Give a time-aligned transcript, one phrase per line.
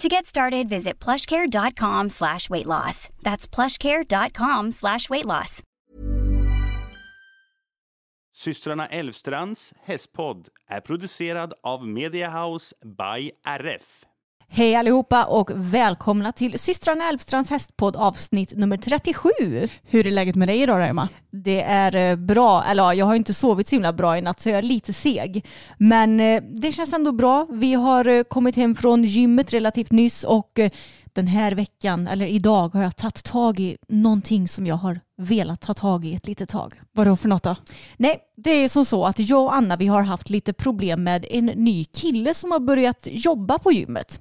[0.00, 3.10] To get started, visit plushcare.com slash weight loss.
[3.22, 5.62] That's plushcare.com slash weight loss.
[8.34, 14.04] Systrarna Elvstrands hästpodd är producerad av Media House by RF.
[14.52, 19.28] Hej allihopa och välkomna till systrarna Elvstrands hästpodd avsnitt nummer 37.
[19.82, 21.08] Hur är läget med dig idag Emma?
[21.30, 24.40] Det är eh, bra, eller ja, jag har inte sovit så himla bra i natt
[24.40, 25.46] så jag är lite seg.
[25.78, 27.46] Men eh, det känns ändå bra.
[27.50, 30.58] Vi har eh, kommit hem från gymmet relativt nyss och
[31.14, 35.60] den här veckan, eller idag, har jag tagit tag i någonting som jag har velat
[35.60, 36.80] ta tag i ett litet tag.
[36.92, 37.56] Vadå för något då?
[37.96, 41.26] Nej, det är som så att jag och Anna vi har haft lite problem med
[41.30, 44.20] en ny kille som har börjat jobba på gymmet.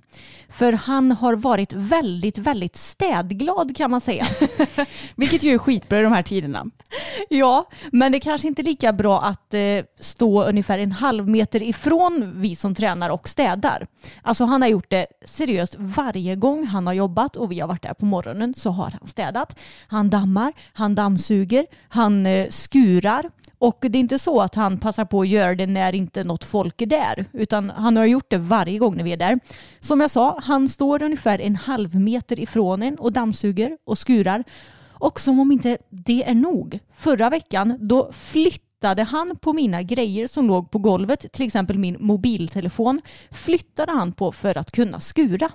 [0.49, 4.25] För han har varit väldigt, väldigt städglad kan man säga.
[5.15, 6.65] Vilket ju är skitbra i de här tiderna.
[7.29, 9.61] ja, men det är kanske inte lika bra att eh,
[9.99, 13.87] stå ungefär en halv meter ifrån vi som tränar och städar.
[14.21, 17.67] Alltså han har gjort det seriöst varje gång han han har jobbat och vi har
[17.67, 19.59] varit där på morgonen så har han städat.
[19.87, 25.05] Han dammar, han dammsuger, han eh, skurar och det är inte så att han passar
[25.05, 28.37] på att göra det när inte något folk är där, utan han har gjort det
[28.37, 29.39] varje gång när vi är där.
[29.79, 34.43] Som jag sa, han står ungefär en halv meter ifrån en och dammsuger och skurar.
[34.89, 40.27] Och som om inte det är nog, förra veckan då flyttade han på mina grejer
[40.27, 43.01] som låg på golvet, till exempel min mobiltelefon,
[43.31, 45.51] flyttade han på för att kunna skura.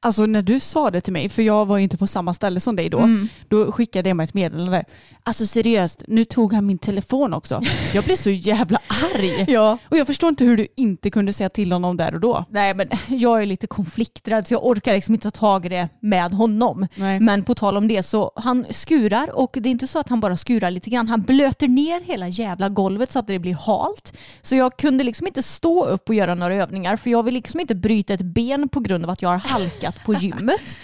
[0.00, 2.76] Alltså när du sa det till mig, för jag var inte på samma ställe som
[2.76, 3.28] dig då, mm.
[3.48, 4.84] då skickade Emma ett meddelande.
[5.30, 7.62] Alltså seriöst, nu tog han min telefon också.
[7.94, 8.80] Jag blev så jävla
[9.14, 9.44] arg.
[9.48, 9.78] ja.
[9.88, 12.44] Och jag förstår inte hur du inte kunde säga till honom där och då.
[12.50, 15.88] Nej men jag är lite konflikträdd så jag orkar liksom inte ta tag i det
[16.00, 16.86] med honom.
[16.94, 17.20] Nej.
[17.20, 20.20] Men på tal om det så han skurar och det är inte så att han
[20.20, 21.08] bara skurar lite grann.
[21.08, 24.12] Han blöter ner hela jävla golvet så att det blir halt.
[24.42, 27.60] Så jag kunde liksom inte stå upp och göra några övningar för jag vill liksom
[27.60, 30.76] inte bryta ett ben på grund av att jag har halkat på gymmet.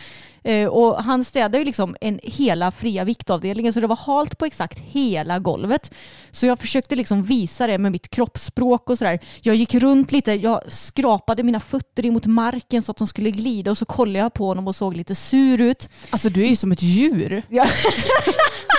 [0.47, 4.45] Eh, och han städade ju liksom en hela fria viktavdelningen så det var halt på
[4.45, 5.95] exakt hela golvet.
[6.31, 9.19] Så jag försökte liksom visa det med mitt kroppsspråk och sådär.
[9.41, 13.71] Jag gick runt lite, jag skrapade mina fötter emot marken så att de skulle glida
[13.71, 15.89] och så kollade jag på honom och såg lite sur ut.
[16.11, 17.43] Alltså du är ju som ett djur.
[17.49, 17.67] Ja.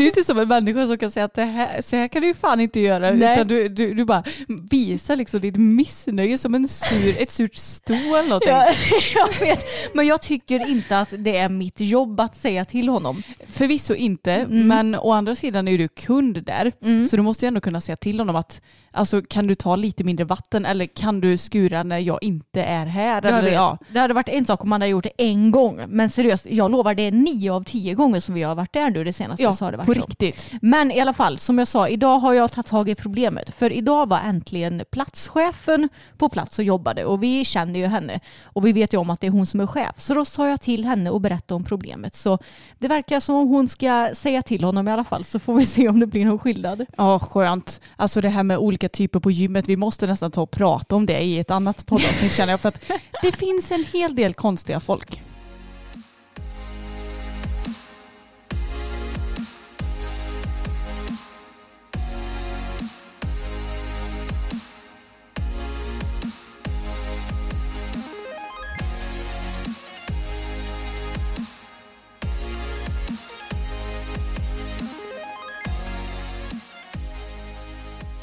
[0.00, 2.22] Du är inte som en människa som kan säga att det här, så här kan
[2.22, 3.10] du ju fan inte göra.
[3.10, 3.32] Nej.
[3.34, 4.22] Utan du, du, du bara
[4.70, 8.48] visar liksom ditt missnöje som en sur, ett surt stå eller någonting.
[8.50, 8.72] Ja,
[9.14, 9.64] jag vet.
[9.94, 13.22] Men jag tycker inte att det är mitt jobb att säga till honom.
[13.48, 14.66] Förvisso inte, Mm.
[14.68, 16.72] men å andra sidan är ju du kund där.
[17.06, 18.62] Så du måste ju ändå kunna säga till honom att
[18.92, 22.86] alltså, kan du ta lite mindre vatten eller kan du skura när jag inte är
[22.86, 23.14] här?
[23.14, 23.52] Jag Eller, vet.
[23.52, 23.78] ja.
[23.88, 25.80] Det hade varit en sak om man hade gjort det en gång.
[25.88, 28.90] Men seriöst, jag lovar det är nio av tio gånger som vi har varit där
[28.90, 30.00] nu det senaste Ja, så har det varit på så.
[30.00, 30.50] riktigt.
[30.62, 33.50] Men i alla fall, som jag sa, idag har jag tagit tag i problemet.
[33.54, 38.20] För idag var äntligen platschefen på plats och jobbade och vi känner ju henne.
[38.44, 39.94] Och vi vet ju om att det är hon som är chef.
[39.96, 42.14] Så då sa jag till henne och berättade om problemet.
[42.14, 42.38] Så
[42.78, 45.64] det verkar som om hon ska säga till honom i alla fall så får vi
[45.66, 46.86] se om det blir någon skillnad.
[46.96, 47.80] Ja, skönt.
[47.96, 51.06] Alltså det här med olika typer på gymmet, vi måste nästan ta och prata om
[51.06, 52.60] det i ett annat poddavsnitt känner jag.
[52.60, 52.82] För att
[53.22, 55.22] det finns en hel del konstiga folk.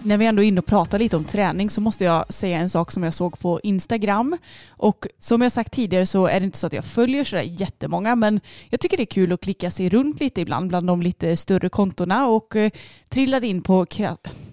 [0.07, 2.69] När vi ändå är inne och pratar lite om träning så måste jag säga en
[2.69, 4.37] sak som jag såg på Instagram.
[4.69, 8.15] Och som jag sagt tidigare så är det inte så att jag följer sådär jättemånga
[8.15, 8.39] men
[8.69, 11.69] jag tycker det är kul att klicka sig runt lite ibland bland de lite större
[11.69, 12.71] kontona och eh,
[13.09, 13.85] trillade in på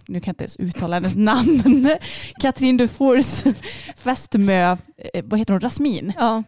[0.06, 1.96] nu kan jag inte ens uttala hennes namn,
[2.40, 3.42] Katrin Dufours
[3.96, 4.76] fästmö,
[5.14, 6.12] eh, vad heter hon, Rasmin.
[6.16, 6.42] Ja.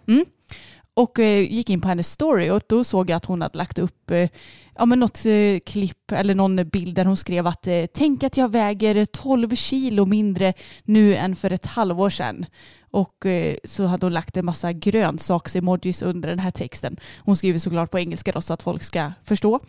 [0.96, 3.78] Och eh, gick in på hennes story och då såg jag att hon hade lagt
[3.78, 4.28] upp eh,
[4.74, 8.52] ja, men något eh, klipp eller någon bild där hon skrev att tänk att jag
[8.52, 10.54] väger 12 kilo mindre
[10.84, 12.46] nu än för ett halvår sedan.
[12.90, 13.26] Och
[13.64, 16.96] så hade hon lagt en massa grönsaks-emojis under den här texten.
[17.18, 19.60] Hon skriver såklart på engelska då så att folk ska förstå.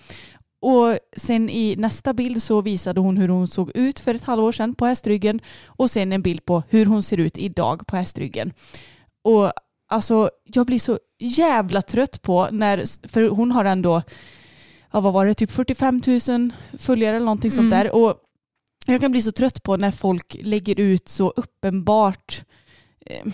[0.61, 4.51] Och sen i nästa bild så visade hon hur hon såg ut för ett halvår
[4.51, 8.53] sedan på hästryggen och sen en bild på hur hon ser ut idag på hästryggen.
[9.23, 9.51] Och
[9.87, 14.01] alltså jag blir så jävla trött på när, för hon har ändå,
[14.93, 17.79] ja vad var det, typ 45 000 följare eller någonting sånt Mm.
[17.79, 17.91] där.
[17.95, 18.17] Och
[18.85, 22.43] jag kan bli så trött på när folk lägger ut så uppenbart
[23.05, 23.25] eh,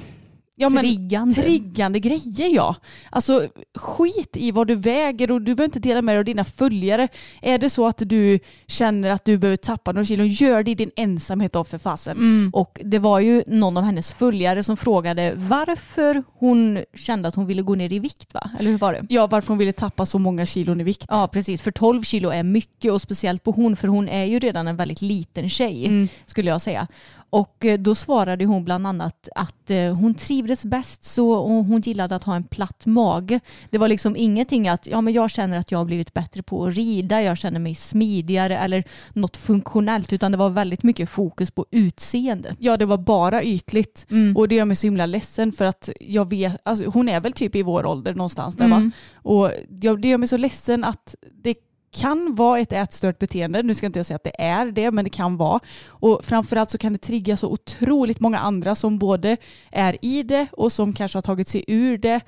[0.55, 1.35] ja, men, Triggande.
[1.35, 2.75] triggande grejer ja.
[3.09, 6.43] Alltså skit i vad du väger och du behöver inte dela med dig av dina
[6.43, 7.07] följare.
[7.41, 10.75] Är det så att du känner att du behöver tappa några kilo, gör det i
[10.75, 12.17] din ensamhet då för fasen.
[12.17, 12.49] Mm.
[12.53, 17.45] Och det var ju någon av hennes följare som frågade varför hon kände att hon
[17.45, 18.49] ville gå ner i vikt va?
[18.59, 19.05] Eller hur var det?
[19.09, 21.05] Ja, varför hon ville tappa så många kilon i vikt.
[21.09, 24.39] Ja precis, för 12 kilo är mycket och speciellt på hon för hon är ju
[24.39, 26.07] redan en väldigt liten tjej Mm.
[26.25, 26.87] skulle jag säga.
[27.33, 31.81] Och eh, då svarade hon bland annat att eh, hon trivdes bäst så och hon
[31.81, 33.39] gillade att ha en platt mage.
[33.69, 36.65] Det var liksom ingenting att ja, men jag känner att jag har blivit bättre på
[36.65, 38.83] att rida, jag känner mig smidigare eller
[39.13, 42.55] något funktionellt utan det var väldigt mycket fokus på utseende.
[42.59, 44.05] Ja, det var bara ytligt.
[44.09, 44.37] Mm.
[44.37, 47.33] Och det gör mig så himla ledsen för att jag vet, alltså, hon är väl
[47.33, 48.75] typ i vår ålder någonstans där va?
[48.75, 48.91] Mm.
[49.15, 49.51] Och
[49.81, 51.55] jag, det gör mig så ledsen att det
[51.93, 53.63] kan vara ett ätstört beteende.
[53.63, 55.59] Nu ska inte jag säga att det är det, men det kan vara.
[55.87, 59.37] Och framförallt så kan det trigga så otroligt många andra som både
[59.71, 62.21] är i det och som kanske har tagit sig ur det.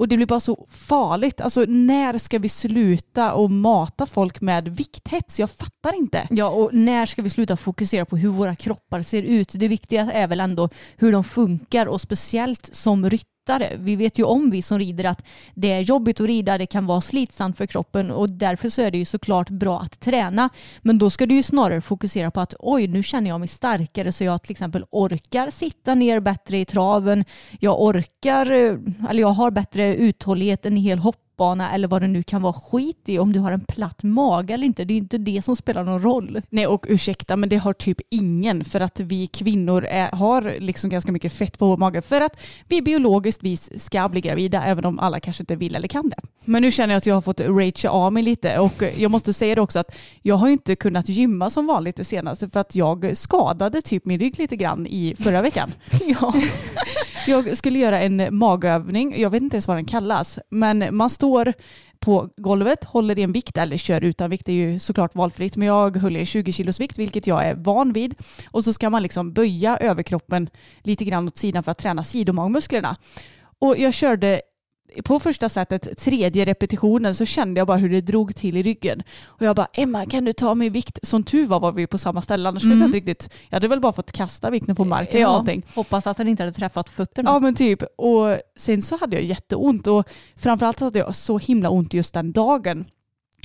[0.00, 1.40] Och det blir bara så farligt.
[1.40, 5.40] Alltså när ska vi sluta och mata folk med vikthets?
[5.40, 6.26] Jag fattar inte.
[6.30, 9.52] Ja, och när ska vi sluta fokusera på hur våra kroppar ser ut?
[9.54, 13.39] Det viktiga är väl ändå hur de funkar och speciellt som ryttare.
[13.78, 16.86] Vi vet ju om vi som rider att det är jobbigt att rida, det kan
[16.86, 20.48] vara slitsamt för kroppen och därför så är det ju såklart bra att träna.
[20.82, 24.12] Men då ska du ju snarare fokusera på att oj, nu känner jag mig starkare
[24.12, 27.24] så jag till exempel orkar sitta ner bättre i traven.
[27.60, 28.76] Jag orkar, eh,
[29.10, 30.98] eller jag har bättre uthållighet en hel
[31.40, 34.54] hoppbana eller vad det nu kan vara skit i om du har en platt mage
[34.54, 34.84] eller inte.
[34.84, 36.42] Det är inte det som spelar någon roll.
[36.50, 40.90] Nej och ursäkta men det har typ ingen för att vi kvinnor är, har liksom
[40.90, 42.36] ganska mycket fett på vår mage för att
[42.68, 46.20] vi biologiskt vis ska bli gravida även om alla kanske inte vill eller kan det.
[46.44, 49.32] Men nu känner jag att jag har fått ragea av mig lite och jag måste
[49.32, 52.74] säga det också att jag har inte kunnat gymma som vanligt det senaste för att
[52.74, 55.70] jag skadade typ min rygg lite grann i förra veckan.
[56.06, 56.34] Ja.
[57.26, 61.10] Jag skulle göra en eh, magövning, jag vet inte ens vad den kallas, men man
[61.10, 61.52] står
[61.98, 65.56] på golvet, håller i en vikt eller kör utan vikt, det är ju såklart valfritt,
[65.56, 68.14] men jag höll i 20 kilos vikt, vilket jag är van vid.
[68.50, 70.50] Och så ska man liksom böja överkroppen
[70.82, 72.96] lite grann åt sidan för att träna sidomagmusklerna.
[73.58, 74.40] Och jag körde
[75.04, 79.02] på första sättet, tredje repetitionen, så kände jag bara hur det drog till i ryggen.
[79.24, 80.98] Och jag bara, Emma kan du ta mig vikt?
[81.02, 83.30] Som tur var var vi på samma ställe, annars vet jag inte riktigt.
[83.48, 85.30] Jag hade väl bara fått kasta vikten på marken eller ja.
[85.30, 85.62] någonting.
[85.74, 87.30] Hoppas att den inte hade träffat fötterna.
[87.30, 87.82] Ja men typ.
[87.96, 92.32] Och sen så hade jag jätteont och framförallt hade jag så himla ont just den
[92.32, 92.84] dagen.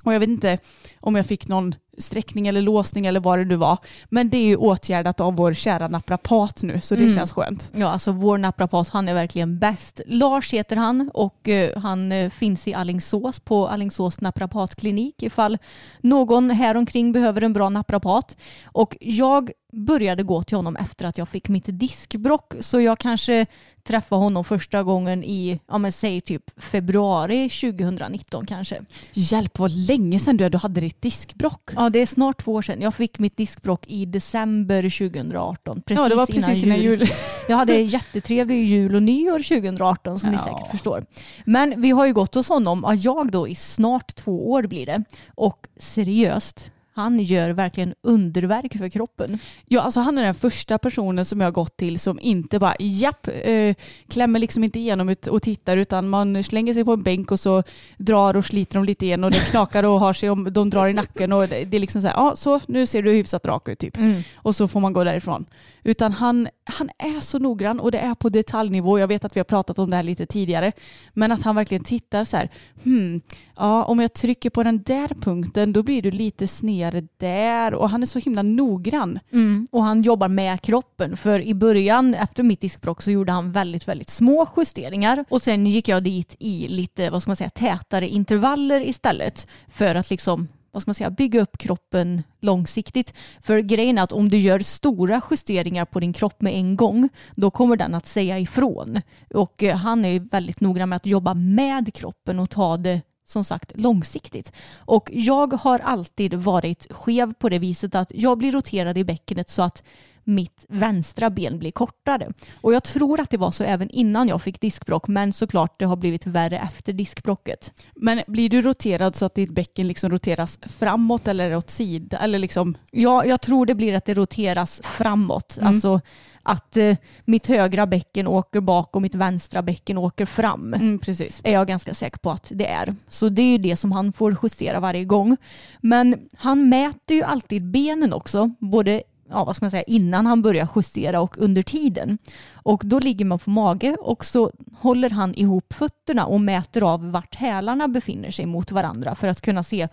[0.03, 0.57] Och jag vet inte
[0.99, 3.77] om jag fick någon sträckning eller låsning eller vad det nu var.
[4.09, 7.15] Men det är ju åtgärdat av vår kära naprapat nu så det Mm.
[7.15, 7.71] känns skönt.
[7.75, 10.01] Ja, alltså vår naprapat han är verkligen bäst.
[10.07, 15.57] Lars heter han och eh, han eh, finns i Allingsås på Allingsås naprapatklinik ifall
[16.01, 18.37] någon här omkring behöver en bra naprapat.
[18.65, 23.45] Och jag började gå till honom efter att jag fick mitt diskbrock så jag kanske
[23.83, 28.81] träffade honom första gången i, ja men säg typ februari 2019 kanske.
[29.13, 31.69] Hjälp vad länge sedan du, du hade ditt diskbrock.
[31.75, 32.81] Ja det är snart två år sedan.
[32.81, 35.81] Jag fick mitt diskbrock i december 2018.
[35.81, 37.03] Precis ja det var precis innan jul.
[37.49, 40.43] Jag hade jättetrevlig jul och nyår 2018 som ni Ja.
[40.43, 41.05] säkert förstår.
[41.45, 44.85] Men vi har ju gått hos honom, ja, jag då i snart två år blir
[44.85, 45.03] det.
[45.35, 49.39] Och seriöst, han gör verkligen underverk för kroppen.
[49.65, 52.75] Ja, alltså han är den första personen som jag har gått till som inte bara
[52.79, 53.75] japp, eh,
[54.07, 57.63] klämmer liksom inte igenom och tittar utan man slänger sig på en bänk och så
[57.97, 60.87] drar och sliter de lite igen och det knakar och har sig om de drar
[60.87, 63.45] i nacken och det, det är liksom så här, ja så nu ser du hyfsat
[63.45, 63.97] rak ut typ.
[64.35, 65.45] Och så får man gå därifrån.
[65.83, 68.99] Utan han, han är så noggrann och det är på detaljnivå.
[68.99, 70.71] Jag vet att vi har pratat om det här lite tidigare.
[71.13, 72.49] Men att han verkligen tittar så här,
[72.83, 73.21] hmm,
[73.57, 77.73] ja om jag trycker på den där punkten då blir du lite snedare där.
[77.73, 79.19] Och han är så himla noggrann.
[79.31, 79.67] Mm.
[79.71, 81.17] Och han jobbar med kroppen.
[81.17, 85.25] För i början, efter mitt diskbråck, så gjorde han väldigt, väldigt små justeringar.
[85.29, 89.47] Och sen gick jag dit i lite, vad ska man säga, tätare intervaller istället.
[89.67, 93.13] För att liksom vad ska man säga, bygga upp kroppen långsiktigt.
[93.41, 97.09] För grejen är att om du gör stora justeringar på din kropp med en gång,
[97.35, 99.01] då kommer den att säga ifrån.
[99.33, 103.01] Och eh, han är ju väldigt noggrann med att jobba med kroppen och ta det
[103.25, 104.51] som sagt långsiktigt.
[104.77, 109.49] Och jag har alltid varit skev på det viset att jag blir roterad i bäckenet
[109.49, 109.83] så att
[110.25, 112.33] mitt vänstra ben blir kortare.
[112.61, 115.85] Och jag tror att det var så även innan jag fick diskbrock men såklart det
[115.85, 117.71] har blivit värre efter diskbrocket.
[117.95, 122.21] Men blir du roterad så att ditt bäcken liksom roteras framåt eller åt sidan?
[122.21, 122.77] Eller liksom...
[122.91, 125.57] Ja, jag tror det blir att det roteras framåt.
[125.57, 125.67] Mm.
[125.67, 126.01] Alltså
[126.45, 130.73] att eh, mitt högra bäcken åker bak och mitt vänstra bäcken åker fram.
[130.73, 131.41] Mm, precis.
[131.43, 132.95] Är jag ganska säker på att det är.
[133.09, 135.37] Så det är ju det som han får justera varje gång.
[135.81, 140.41] Men han mäter ju alltid benen också, både ja, vad ska man säga, innan han
[140.41, 142.17] börjar justera och under tiden.
[142.53, 147.11] Och då ligger man på mage och så håller han ihop fötterna och mäter av
[147.11, 149.87] vart hälarna befinner sig mot varandra för att kunna se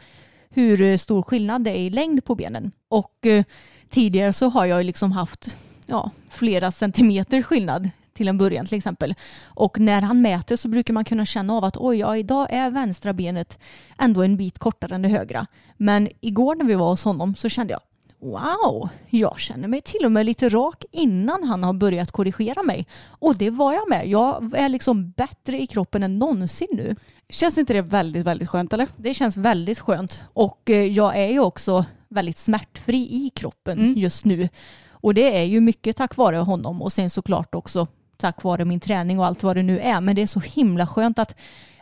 [0.50, 2.72] hur eh, stor skillnad det är i längd på benen.
[2.88, 3.44] Och eh,
[3.90, 9.14] tidigare så har jag liksom haft ja, flera centimeter skillnad till en början till exempel.
[9.44, 12.70] Och när han mäter så brukar man kunna känna av att oj, ja, idag är
[12.70, 13.58] vänstra benet
[13.98, 15.46] ändå en bit kortare än det högra.
[15.76, 17.80] Men igår när vi var hos honom så kände jag
[18.22, 22.86] wow, jag känner mig till och med lite rak innan han har börjat korrigera mig.
[23.04, 24.08] Och det var jag med.
[24.08, 26.96] Jag är liksom bättre i kroppen än någonsin nu.
[27.28, 28.88] Känns inte det väldigt, väldigt skönt eller?
[28.96, 30.22] Det känns väldigt skönt.
[30.32, 33.98] Och eh, jag är ju också väldigt smärtfri i kroppen mm.
[33.98, 34.48] just nu.
[34.90, 37.86] Och det är ju mycket tack vare honom och sen såklart också
[38.16, 40.00] tack vare min träning och allt vad det nu är.
[40.00, 41.36] Men det är så himla skönt att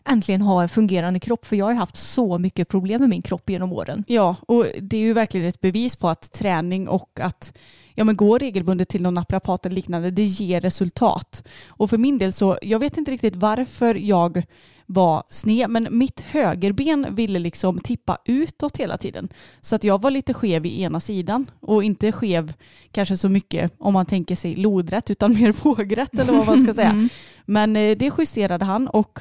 [0.04, 3.50] äntligen ha en fungerande kropp för jag har haft så mycket problem med min kropp
[3.50, 4.04] genom åren.
[4.07, 7.52] Ja, och det är ju verkligen ett bevis på att träning och att
[7.95, 11.49] ja, men gå regelbundet till någon naprapat eller liknande, det ger resultat.
[11.69, 14.42] Och för min del så, jag vet inte riktigt varför jag
[14.87, 19.28] var sned, men mitt högerben ville liksom tippa utåt hela tiden.
[19.61, 22.52] Så att jag var lite skev i ena sidan och inte skev
[22.92, 26.75] kanske så mycket om man tänker sig lodrätt utan mer vågrätt eller vad man ska
[26.75, 26.90] säga.
[26.90, 27.09] Mm.
[27.45, 29.21] Men eh, det justerade han och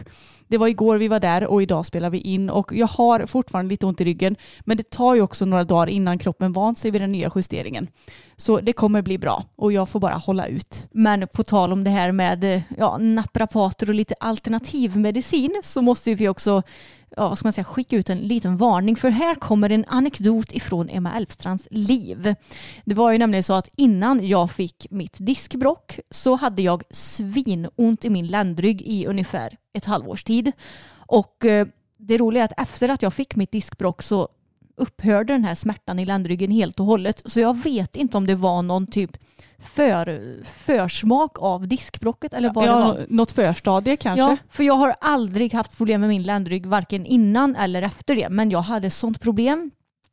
[0.50, 3.70] det var igår vi var där och idag spelar vi in och jag har fortfarande
[3.70, 6.92] lite ont i ryggen men det tar ju också några dagar innan kroppen vant sig
[6.92, 7.88] vid den nya justeringen.
[8.38, 10.88] Så det kommer bli bra och jag får bara hålla ut.
[10.92, 16.30] Men på tal om det här med ja, naprapater och lite alternativmedicin så måste vi
[16.30, 16.64] också
[17.18, 20.90] ja, ska man säga, skicka ut en liten varning för här kommer en anekdot ifrån
[20.90, 22.36] Emma Elfstrands liv.
[22.86, 28.06] Det var ju nämligen så att innan jag fick mitt diskbrock så hade jag svinont
[28.06, 30.52] i min ländrygg i ungefär ett halvårs tid.
[30.92, 34.28] Och eh, det roliga är att efter att jag fick mitt diskbrock så
[34.80, 37.22] upphörde den här smärtan i ländryggen helt och hållet.
[37.26, 39.18] Så jag vet inte om det var någon typ
[39.60, 43.06] för, försmak av diskbrocket eller vad ja, det var.
[43.10, 44.22] Något förstadie kanske?
[44.22, 48.30] Ja, för jag har aldrig haft problem med min ländrygg varken innan eller efter det.
[48.30, 49.72] Men jag hade sånt problem.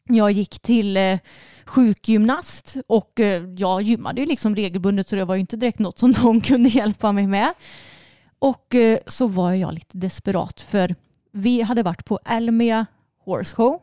[0.08, 1.18] Jag gick till eh,
[1.64, 5.98] sjukgymnast och eh, jag gymmade ju liksom regelbundet så det var ju inte direkt något
[5.98, 7.54] som någon kunde hjälpa mig med.
[8.38, 10.94] Och eh, så var jag lite desperat för
[11.32, 12.86] vi hade varit på Elmia
[13.24, 13.80] Horse Show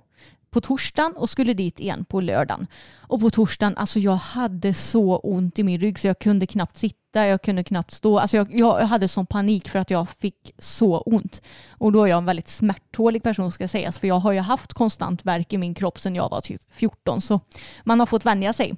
[0.54, 2.68] på torsdagen och skulle dit igen på lördagen.
[2.98, 6.78] Och på torsdagen, alltså jag hade så ont i min rygg så jag kunde knappt
[6.78, 8.20] sitta, jag kunde knappt stå.
[8.20, 11.42] Alltså jag, jag hade sån panik för att jag fick så ont.
[11.70, 14.74] Och då är jag en väldigt smärttålig person ska sägas för jag har ju haft
[14.74, 17.40] konstant värk i min kropp sedan jag var typ 14 så
[17.84, 18.76] man har fått vänja sig.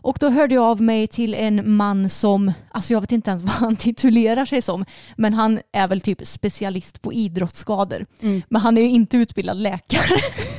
[0.00, 3.42] Och då hörde jag av mig till en man som, alltså jag vet inte ens
[3.42, 4.84] vad han titulerar sig som,
[5.16, 8.06] men han är väl typ specialist på idrottsskador.
[8.20, 8.42] Mm.
[8.48, 10.20] Men han är ju inte utbildad läkare.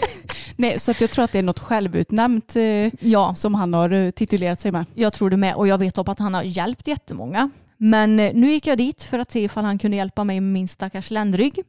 [0.60, 3.36] Nej, så att jag tror att det är något självutnämnt eh, ja.
[3.36, 4.86] som han har eh, titulerat sig med.
[4.94, 7.50] Jag tror det med och jag vet om att han har hjälpt jättemånga.
[7.78, 10.54] Men eh, nu gick jag dit för att se ifall han kunde hjälpa mig med
[10.54, 11.60] min stackars ländrygg.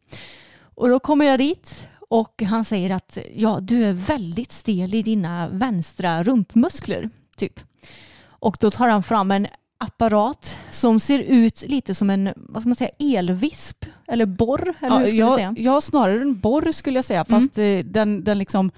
[0.63, 5.03] Och då kommer jag dit och han säger att ja, du är väldigt stel i
[5.03, 7.11] dina vänstra rumpmuskler.
[7.37, 7.61] Typ.
[8.27, 9.47] Och då tar han fram en
[9.81, 14.75] apparat som ser ut lite som en vad ska man säga, elvisp eller borr.
[14.81, 15.55] Eller ja, hur jag, säga?
[15.57, 17.25] ja, snarare en borr skulle jag säga.
[17.25, 17.93] Fast mm.
[17.93, 18.71] den, den, liksom,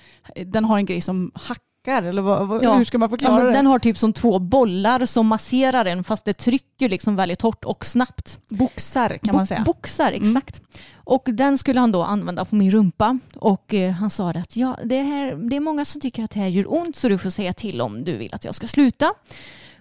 [0.46, 2.02] den har en grej som hackar.
[2.02, 2.74] Eller vad, vad, ja.
[2.74, 3.52] hur ska man förklara ja, det?
[3.52, 7.64] Den har typ som två bollar som masserar den fast det trycker liksom väldigt hårt
[7.64, 8.38] och snabbt.
[8.48, 9.62] Boxar kan Bo man säga.
[9.66, 10.28] Boxar, mm.
[10.28, 10.58] exakt.
[10.58, 10.82] Mm.
[11.04, 13.18] Och den skulle han då använda på min rumpa.
[13.34, 16.40] Och eh, han sa att ja, det, här, det är många som tycker att det
[16.40, 19.14] här gör ont så du får säga till om du vill att jag ska sluta.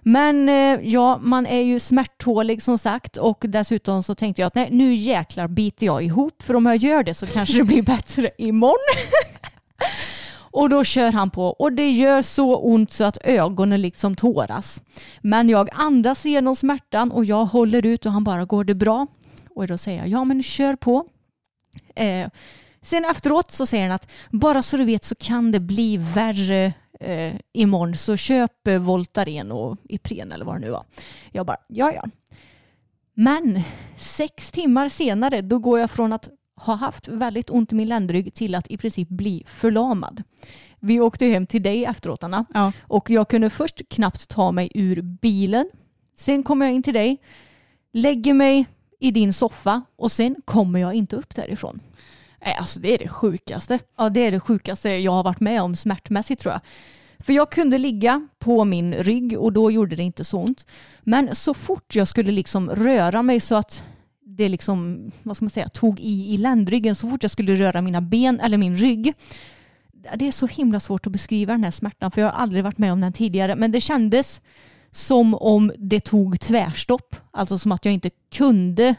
[0.02, 4.54] Men eh, ja, man är ju smärttålig som sagt och dessutom så tänkte jag att
[4.54, 7.82] nej, nu jäklar biter jag ihop för om jag gör det så kanske det blir
[7.96, 8.76] bättre imorgon.
[10.54, 14.82] Och då kör han på och det gör så ont så att ögonen liksom tåras.
[15.20, 19.06] Men jag andas igenom smärtan och jag håller ut och han bara går det bra?
[19.54, 21.04] Och då säger jag ja men kör på.
[21.94, 22.28] Eh,
[22.82, 26.72] Sen efteråt så säger han att bara så du vet så kan det bli värre
[27.02, 30.84] eh, imorgon så köp eh, Voltaren och Ipren eller vad det nu var.
[31.32, 32.04] Jag bara, ja ja.
[33.14, 33.62] Men
[33.96, 38.34] sex timmar senare då går jag från att ha haft väldigt ont i min ländrygg
[38.34, 40.22] till att i princip bli förlamad.
[40.80, 42.72] Vi åkte hem till dig efteråt Anna Ja.
[42.80, 45.70] och jag kunde först knappt ta mig ur bilen.
[46.16, 47.20] Sen kommer jag in till dig,
[47.92, 48.66] lägger mig
[49.00, 51.80] i din soffa och sen kommer jag inte upp därifrån.
[52.44, 53.78] Nej, alltså det är det sjukaste.
[53.98, 56.60] Ja, det är det sjukaste jag har varit med om smärtmässigt tror jag.
[57.18, 60.66] För jag kunde ligga på min rygg och då gjorde det inte så ont.
[61.00, 63.82] Men så fort jag skulle liksom röra mig så att
[64.24, 67.82] det liksom, vad ska man säga, tog i i ländryggen, så fort jag skulle röra
[67.82, 69.14] mina ben eller min rygg.
[70.16, 72.78] Det är så himla svårt att beskriva den här smärtan för jag har aldrig varit
[72.78, 73.56] med om den tidigare.
[73.56, 74.40] Men det kändes
[74.92, 77.16] som om det tog tvärstopp.
[77.30, 78.94] Alltså som att jag inte kunde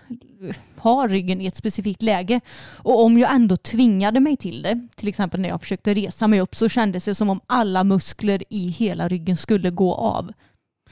[0.77, 2.41] ha ryggen i ett specifikt läge.
[2.77, 6.41] Och om jag ändå tvingade mig till det, till exempel när jag försökte resa mig
[6.41, 10.31] upp, så kändes det som om alla muskler i hela ryggen skulle gå av.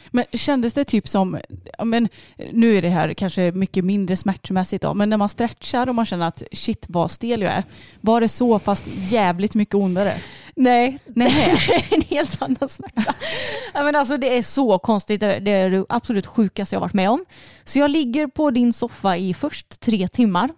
[0.09, 1.39] Men kändes det typ som,
[1.83, 2.09] men
[2.51, 6.05] nu är det här kanske mycket mindre smärtmässigt då, men när man stretchar och man
[6.05, 7.63] känner att shit vad stel jag är,
[8.01, 10.15] var det så fast jävligt mycket ondare?
[10.55, 11.85] Nej, Nej.
[11.89, 13.15] en helt annan smärta.
[13.73, 15.19] ja, men alltså, det är så konstigt.
[15.19, 17.25] Det det är det absolut sjukaste jag varit med om.
[17.63, 20.49] Så jag ligger på din soffa i först tre timmar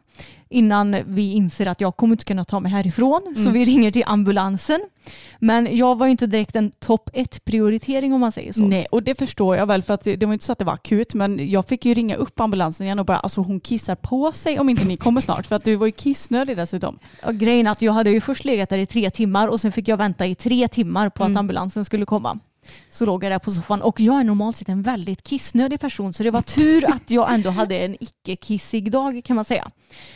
[0.50, 3.36] innan vi inser att jag kommer inte kunna ta mig härifrån.
[3.44, 4.80] Så vi ringer till ambulansen.
[5.40, 8.62] Men jag var ju inte direkt en topp ett prioritering om man säger så.
[8.62, 10.66] Nej, och det förstår jag väl för att det, det var inte så att det
[10.66, 13.96] var akut men jag fick ju ringa upp ambulansen igen och bara alltså hon kissar
[13.96, 17.00] på sig om inte ni kommer snart för att du var ju kissnödig dessutom.
[17.26, 19.72] Och grejen är att jag hade ju först legat där i tre timmar och sen
[19.72, 22.40] fick jag vänta i tre timmar på att ambulansen skulle komma.
[22.90, 26.14] Så låg jag där på soffan och jag är normalt sett en väldigt kissnödig person
[26.14, 29.72] så det var tur att jag ändå hade en icke-kissig dag kan man säga.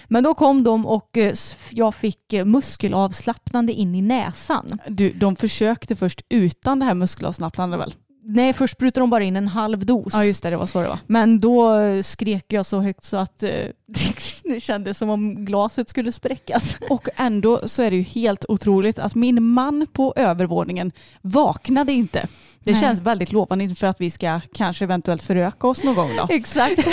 [0.07, 1.33] Men då kom de och eh,
[1.69, 4.79] jag fick eh, muskelavslappnande in i näsan.
[4.87, 7.93] Du, de försökte först utan det här muskelavslappnande väl?
[8.29, 10.13] Nej, först sprutade de bara in en halv dos.
[10.13, 10.99] Ja just det, det var så det var.
[11.07, 13.51] Men då skrek jag så högt så att eh,
[14.43, 16.77] det kändes som om glaset skulle spräckas.
[16.89, 22.27] Och ändå så är det ju helt otroligt att min man på övervåningen vaknade inte.
[22.63, 22.81] Det Nej.
[22.81, 26.27] känns väldigt lovande inför att vi ska kanske eventuellt föröka oss någon gång då.
[26.35, 26.87] Exakt.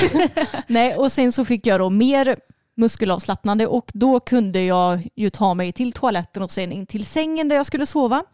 [0.66, 2.36] Nej, och sen så fick jag då mer
[2.76, 7.48] muskelavslappnande och då kunde jag ju ta mig till toaletten och sen in till sängen
[7.48, 8.24] där jag skulle sova.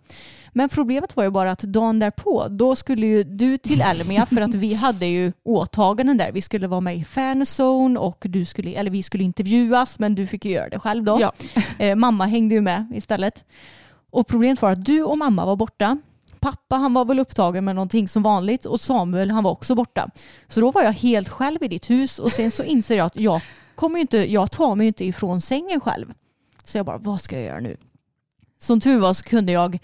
[0.53, 4.41] Men problemet var ju bara att dagen därpå, då skulle ju du till Elmia för
[4.41, 6.33] att vi hade ju åtaganden där.
[6.33, 10.27] Vi skulle vara med i fanzone och du skulle, eller vi skulle intervjuas men du
[10.27, 11.19] fick ju göra det själv då.
[11.21, 11.33] Ja.
[11.79, 13.45] Eh, mamma hängde ju med istället.
[14.11, 15.99] Och problemet var att du och mamma var borta.
[16.41, 20.11] Pappa han var väl upptagen med någonting som vanligt och Samuel han var också borta.
[20.49, 23.17] Så då var jag helt själv i ditt hus och sen så inser jag att
[23.17, 23.41] jag,
[23.75, 26.13] kommer inte, jag tar mig inte ifrån sängen själv.
[26.65, 27.77] Så jag bara, vad ska jag göra nu?
[28.59, 29.79] Som tur var så kunde jag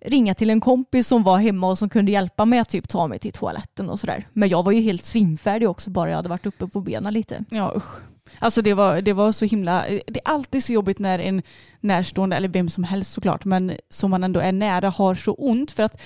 [0.00, 3.06] ringa till en kompis som var hemma och som kunde hjälpa mig att typ ta
[3.06, 4.26] mig till toaletten och sådär.
[4.32, 7.44] Men jag var ju helt svimfärdig också bara jag hade varit uppe på benen lite.
[7.50, 8.00] Ja usch.
[8.38, 11.42] Alltså det var, det var så himla, det är alltid så jobbigt när en
[11.80, 15.70] närstående, eller vem som helst såklart, men som man ändå är nära har så ont
[15.70, 16.00] för att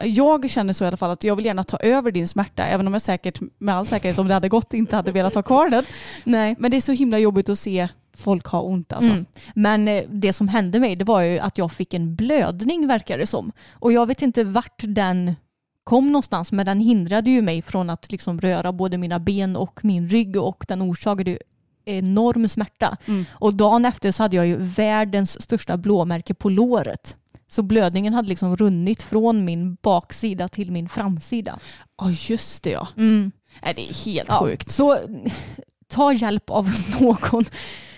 [0.00, 2.86] jag känner så i alla fall att jag vill gärna ta över din smärta även
[2.86, 5.68] om jag säkert med all säkerhet om det hade gått inte hade velat ha kvar
[5.68, 5.84] den.
[6.24, 6.56] Nej.
[6.58, 9.10] Men det är så himla jobbigt att se folk ha ont alltså.
[9.10, 9.26] Mm.
[9.54, 13.18] Men eh, det som hände mig det var ju att jag fick en blödning verkar
[13.18, 13.52] det som.
[13.72, 15.34] Och jag vet inte vart den
[15.84, 19.84] kom någonstans men den hindrade ju mig från att liksom röra både mina ben och
[19.84, 21.38] min rygg och den orsakade ju
[21.84, 22.96] enorm smärta.
[23.06, 23.24] Mm.
[23.32, 27.16] Och dagen efter så hade jag ju världens största blåmärke på låret.
[27.52, 31.58] Så blödningen hade liksom runnit från min baksida till min framsida.
[31.98, 32.88] Ja just det ja.
[32.96, 33.32] Mm.
[33.64, 34.70] Nej, det är helt Ja, sjukt.
[34.70, 34.98] Så
[35.88, 37.44] ta hjälp av någon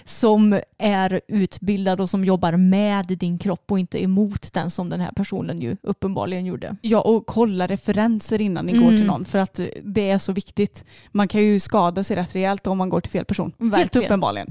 [0.05, 5.01] som är utbildad och som jobbar med din kropp och inte emot den som den
[5.01, 6.77] här personen ju uppenbarligen gjorde.
[6.81, 8.97] Ja och kolla referenser innan ni går Mm.
[8.97, 10.85] till någon för att det är så viktigt.
[11.12, 13.53] Man kan ju skada sig rätt rejält om man går till fel person.
[13.61, 14.05] Helt Verkligen.
[14.05, 14.49] uppenbarligen.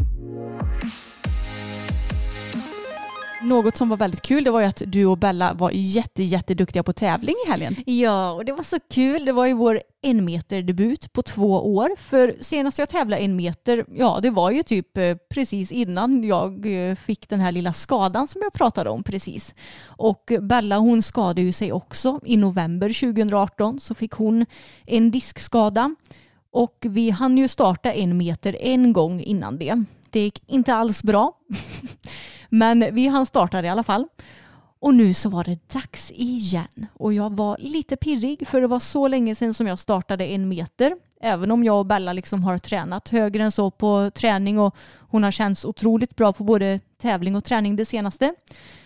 [3.43, 6.83] Något som var väldigt kul det var ju att du och Bella var jätte, jätteduktiga
[6.83, 7.75] på tävling i helgen.
[7.85, 9.25] Ja, och det var så kul.
[9.25, 11.89] Det var ju vår en meter debut på två år.
[11.97, 16.65] För senast jag tävlade en meter, ja det var ju typ eh, precis innan jag
[16.89, 19.55] eh, fick den här lilla skadan som jag pratade om precis.
[19.85, 22.19] Och Bella hon skadade ju sig också.
[22.23, 24.45] I november 2018 så fick hon
[24.85, 25.95] en diskskada.
[26.51, 29.83] Och vi hann ju starta en meter en gång innan det.
[30.09, 31.33] Det gick inte alls bra.
[32.53, 34.07] Men vi hann starta i alla fall.
[34.79, 36.85] Och nu så var det dags igen.
[36.93, 40.47] Och jag var lite pirrig för det var så länge sedan som jag startade en
[40.49, 40.95] meter.
[41.21, 45.23] Även om jag och Bella liksom har tränat högre än så på träning och hon
[45.23, 48.33] har känts otroligt bra på både tävling och träning det senaste.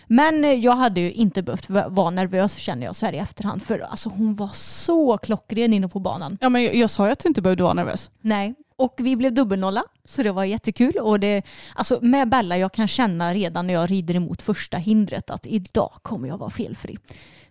[0.06, 3.18] Men eh, jag hade ju inte behövt va- vara nervös känner jag så här i
[3.18, 3.62] efterhand.
[3.62, 6.38] För alltså hon var så klockren inne på banan.
[6.40, 8.10] Ja men jag, jag sa ju att du inte behövde vara nervös.
[8.20, 8.54] Nej.
[8.78, 10.92] Och vi blev dubbelnolla, så det var jättekul.
[11.00, 11.42] Och det,
[11.74, 15.92] alltså med Bella, jag kan känna redan när jag rider emot första hindret att idag
[16.02, 16.98] kommer jag vara felfri.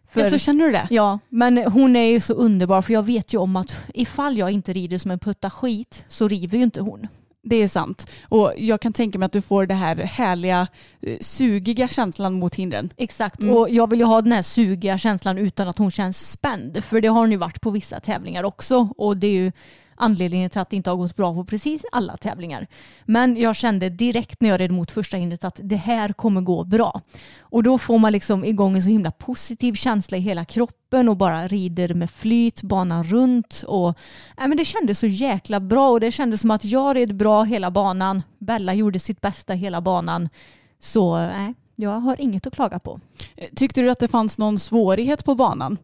[0.09, 0.87] För, Ja, så känner du det?
[0.89, 4.51] ja, men hon är ju så underbar för jag vet ju om att ifall jag
[4.51, 7.07] inte rider som en putta skit så river ju inte hon.
[7.43, 8.09] Det är sant.
[8.29, 10.67] Och jag kan tänka mig att du får det här härliga,
[11.01, 12.93] eh, sugiga känslan mot hindren.
[12.97, 13.55] Exakt, Mm.
[13.57, 16.83] och jag vill ju ha den här sugiga känslan utan att hon känns spänd.
[16.83, 18.89] För det har hon ju varit på vissa tävlingar också.
[18.97, 19.51] Och det är ju
[19.97, 22.67] anledningen till att det inte har gått bra på precis alla tävlingar.
[23.05, 26.63] Men jag kände direkt när jag red mot första hindret att det här kommer gå
[26.63, 27.01] bra.
[27.39, 31.17] Och då får man liksom igång en så himla positiv känsla i hela kroppen och
[31.17, 33.63] bara rider med flyt banan runt.
[33.67, 33.89] Och,
[34.37, 37.43] äh, men det kändes så jäkla bra och det kändes som att jag red bra
[37.43, 38.21] hela banan.
[38.39, 40.29] Bella gjorde sitt bästa hela banan.
[40.79, 42.99] Så nej, jag har inget att klaga på.
[43.55, 45.77] Tyckte du att det fanns någon svårighet på banan?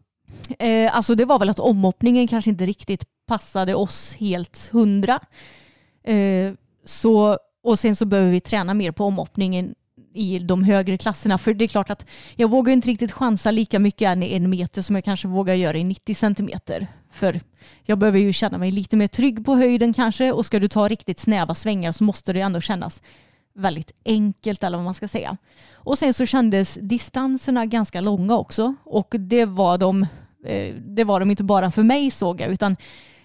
[0.58, 5.20] Eh, alltså det var väl att omhoppningen kanske inte riktigt passade oss helt hundra.
[6.04, 6.52] Eh,
[6.84, 9.74] så, och sen så behöver vi träna mer på omhoppningen
[10.14, 11.38] i de högre klasserna.
[11.38, 14.50] För det är klart att jag vågar inte riktigt chansa lika mycket än i en
[14.50, 16.86] meter som jag kanske vågar göra i 90 centimeter.
[17.12, 17.40] För
[17.82, 20.88] jag behöver ju känna mig lite mer trygg på höjden kanske och ska du ta
[20.88, 23.02] riktigt snäva svängar så måste det ändå kännas
[23.54, 25.36] väldigt enkelt eller vad man ska säga.
[25.72, 30.06] Och sen så kändes distanserna ganska långa också och det var de,
[30.76, 32.76] det var de inte bara för mig såg jag utan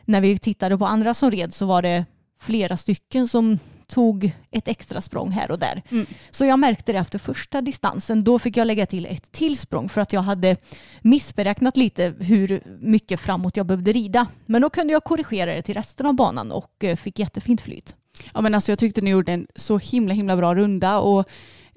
[0.05, 2.05] när vi tittade på andra som red så var det
[2.41, 5.82] flera stycken som tog ett extra språng här och där.
[5.91, 6.05] Mm.
[6.32, 8.23] Så jag märkte det efter första distansen.
[8.23, 10.58] Då fick jag lägga till ett till språng för att jag hade
[11.01, 14.27] missberäknat lite hur mycket framåt jag behövde rida.
[14.45, 17.95] Men då kunde jag korrigera det till resten av banan och eh, fick jättefint flyt.
[18.34, 21.29] Ja, men alltså, jag tyckte ni gjorde en så himla himla bra runda och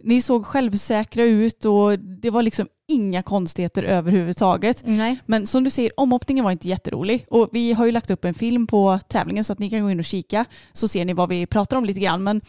[0.05, 4.83] ni såg självsäkra ut och det var liksom inga konstigheter överhuvudtaget.
[4.87, 5.19] Nej.
[5.27, 7.27] Men som du säger, omhoppningen var inte jätterolig.
[7.31, 9.91] Och vi har ju lagt upp en film på tävlingen så att ni kan gå
[9.91, 12.23] in och kika så ser ni vad vi pratar om lite grann.
[12.25, 12.41] Men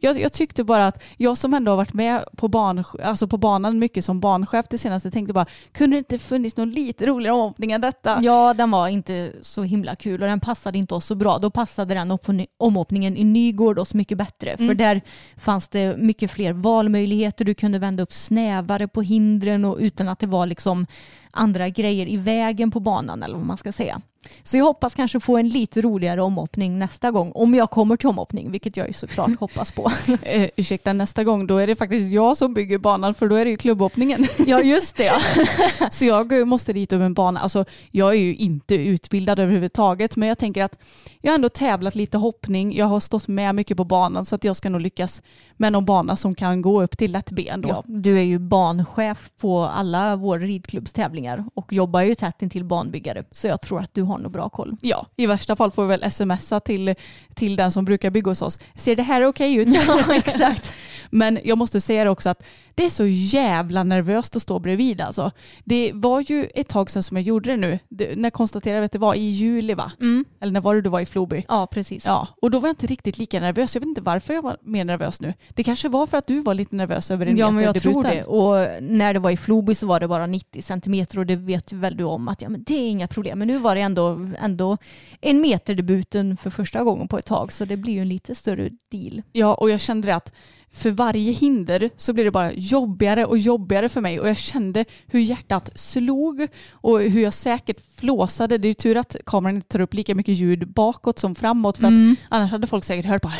[0.00, 3.36] jag, jag tyckte bara att jag som ändå har varit med på, ban, alltså på
[3.38, 7.34] banan mycket som banchef det senaste tänkte bara, kunde det inte funnits någon lite roligare
[7.36, 8.18] omhoppning än detta?
[8.22, 11.38] Ja, den var inte så himla kul och den passade inte oss så bra.
[11.38, 14.56] Då passade den opp- omhoppningen i Nygård oss mycket bättre.
[14.56, 14.76] För Mm.
[14.76, 15.00] där
[15.36, 17.44] fanns det mycket fler valmöjligheter.
[17.44, 20.86] Du kunde vända upp snävare på hindren och utan att det var liksom
[21.32, 24.00] andra grejer i vägen på banan eller vad man ska säga.
[24.42, 27.32] Så jag hoppas kanske få en lite roligare omhoppning nästa gång.
[27.34, 29.92] Om jag kommer till omhoppning, vilket jag ju såklart hoppas på.
[30.22, 33.44] Eh, ursäkta, nästa gång då är det faktiskt jag som bygger banan för då är
[33.44, 34.26] det ju klubbhoppningen.
[34.46, 35.04] ja, just det.
[35.04, 35.20] Ja.
[35.90, 37.40] Så jag måste dit över en bana.
[37.40, 40.78] Alltså, jag är ju inte utbildad överhuvudtaget men jag tänker att
[41.20, 42.76] jag har ändå tävlat lite hoppning.
[42.76, 45.22] Jag har stått med mycket på banan så att jag ska nog lyckas
[45.62, 47.68] med någon bana som kan gå upp till lätt ben då.
[47.68, 53.24] Ja, du är ju banchef på alla våra ridklubbstävlingar och jobbar ju tätt intill banbyggare.
[53.32, 54.76] Så jag tror att du har nog bra koll.
[54.80, 56.94] Ja, i värsta fall får vi väl smsa till,
[57.34, 58.60] till den som brukar bygga hos oss.
[58.74, 59.68] Ser det här okej ut?
[59.86, 60.72] Ja, exakt.
[61.14, 62.44] Men jag måste säga det också att
[62.74, 65.30] det är så jävla nervöst att stå bredvid alltså.
[65.64, 67.78] Det var ju ett tag sedan som jag gjorde det nu.
[67.88, 69.92] Det, när jag konstaterade att det var i juli va?
[70.00, 70.24] Mm.
[70.40, 71.44] Eller när var det du var i Floby?
[71.48, 72.06] Ja, precis.
[72.06, 73.74] Ja, och då var jag inte riktigt lika nervös.
[73.74, 75.34] Jag vet inte varför jag var mer nervös nu.
[75.48, 78.02] Det kanske var för att du var lite nervös över en Ja, men jag tror
[78.02, 78.24] det.
[78.24, 81.72] Och när det var i Floby så var det bara 90 centimeter och det vet
[81.72, 83.38] väl du om att ja, men det är inga problem.
[83.38, 84.78] Men nu var det ändå, ändå
[85.20, 88.70] en meterdebuten för första gången på ett tag så det blir ju en lite större
[88.90, 89.22] deal.
[89.32, 90.32] Ja, och jag kände det att
[90.74, 94.84] för varje hinder så blev det bara jobbigare och jobbigare för mig och jag kände
[95.06, 98.58] hur hjärtat slog och hur jag säkert flåsade.
[98.58, 101.78] Det är ju tur att kameran inte tar upp lika mycket ljud bakåt som framåt
[101.78, 102.16] för att Mm.
[102.28, 103.34] annars hade folk säkert hört bara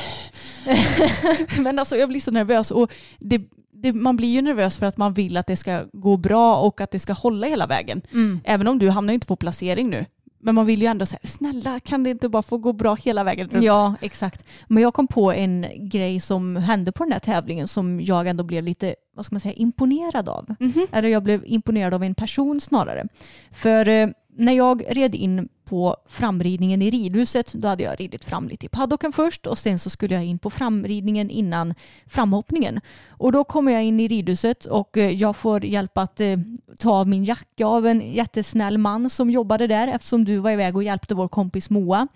[1.63, 3.43] Men alltså jag blir så nervös och det,
[3.73, 6.81] det, man blir ju nervös för att man vill att det ska gå bra och
[6.81, 8.03] att det ska hålla hela vägen.
[8.13, 8.41] Mm.
[8.45, 10.05] Även om du hamnar inte på placering nu.
[10.45, 13.25] Men man vill ju ändå säga snälla kan det inte bara få gå bra hela
[13.25, 13.65] vägen runt?
[13.65, 14.49] Ja, exakt.
[14.69, 18.45] Men jag kom på en grej som hände på den här tävlingen som jag ändå
[18.45, 20.55] blev lite, vad ska man säga, imponerad av.
[20.61, 20.87] Mhm.
[20.93, 23.09] Eller jag blev imponerad av en person snarare.
[23.51, 28.49] För eh, när jag red in på framridningen i ridhuset, då hade jag ridit fram
[28.49, 31.75] lite i paddocken först och sen så skulle jag in på framridningen innan
[32.07, 32.81] framhoppningen.
[33.09, 36.39] Och då kommer jag in i ridhuset och eh, jag får hjälp att eh,
[36.79, 40.77] ta av min jacka av en jättesnäll man som jobbade där eftersom du var iväg
[40.77, 42.09] och hjälpte vår kompis Moa.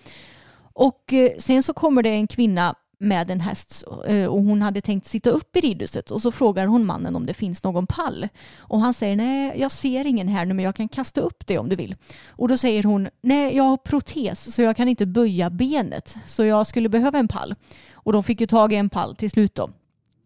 [0.72, 4.80] Och eh, sen så kommer det en kvinna med en häst eh, och hon hade
[4.80, 8.28] tänkt sitta upp i ridhuset och så frågar hon mannen om det finns någon pall.
[8.58, 11.58] Och han säger nej, jag ser ingen här nu men jag kan kasta upp det
[11.58, 11.96] om du vill.
[12.28, 16.44] Och då säger hon nej, jag har protes så jag kan inte böja benet så
[16.44, 17.54] jag skulle behöva en pall.
[17.92, 19.70] Och de fick ju tag i en pall till slut då.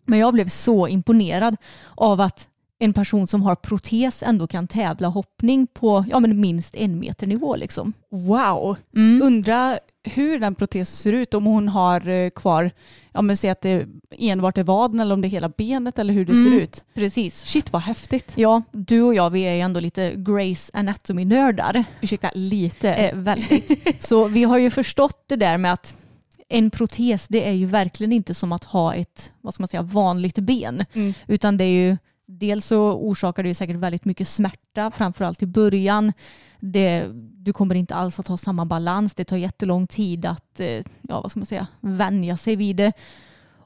[0.05, 1.57] Men jag blev så imponerad
[1.95, 2.50] av att
[2.83, 7.27] en person som har protes ändå kan tävla hoppning på ja, men minst en meter
[7.27, 7.57] nivå.
[7.57, 7.93] Liksom.
[8.11, 8.77] Wow.
[8.97, 9.23] Mm.
[9.23, 11.35] Undra hur den protesen ser ut.
[11.35, 12.71] Om hon har eh, kvar,
[13.13, 13.87] ja men säg att det
[14.19, 16.51] enbart är vaden eller om det är hela benet eller hur det Mm.
[16.53, 16.85] ser ut.
[16.95, 17.45] Precis.
[17.47, 18.33] Shit vad häftigt.
[18.37, 21.85] Ja, du och jag vi är ju ändå lite Grace Anatomy-nördar.
[22.01, 22.95] Ursäkta, lite.
[22.95, 23.87] Eh, väldigt.
[24.05, 25.97] Så vi har ju förstått det där med att
[26.49, 29.83] en protes det är ju verkligen inte som att ha ett vad ska man säga,
[29.83, 30.85] vanligt ben.
[30.93, 31.15] Mm.
[31.27, 31.97] Utan det är ju
[32.39, 36.13] dels så orsakar det ju säkert väldigt mycket smärta framförallt i början.
[36.61, 39.15] Det, du kommer inte alls att ha samma balans.
[39.15, 40.69] Det tar jättelång tid att eh,
[41.09, 42.93] ja, vad ska man säga, vänja sig vid det.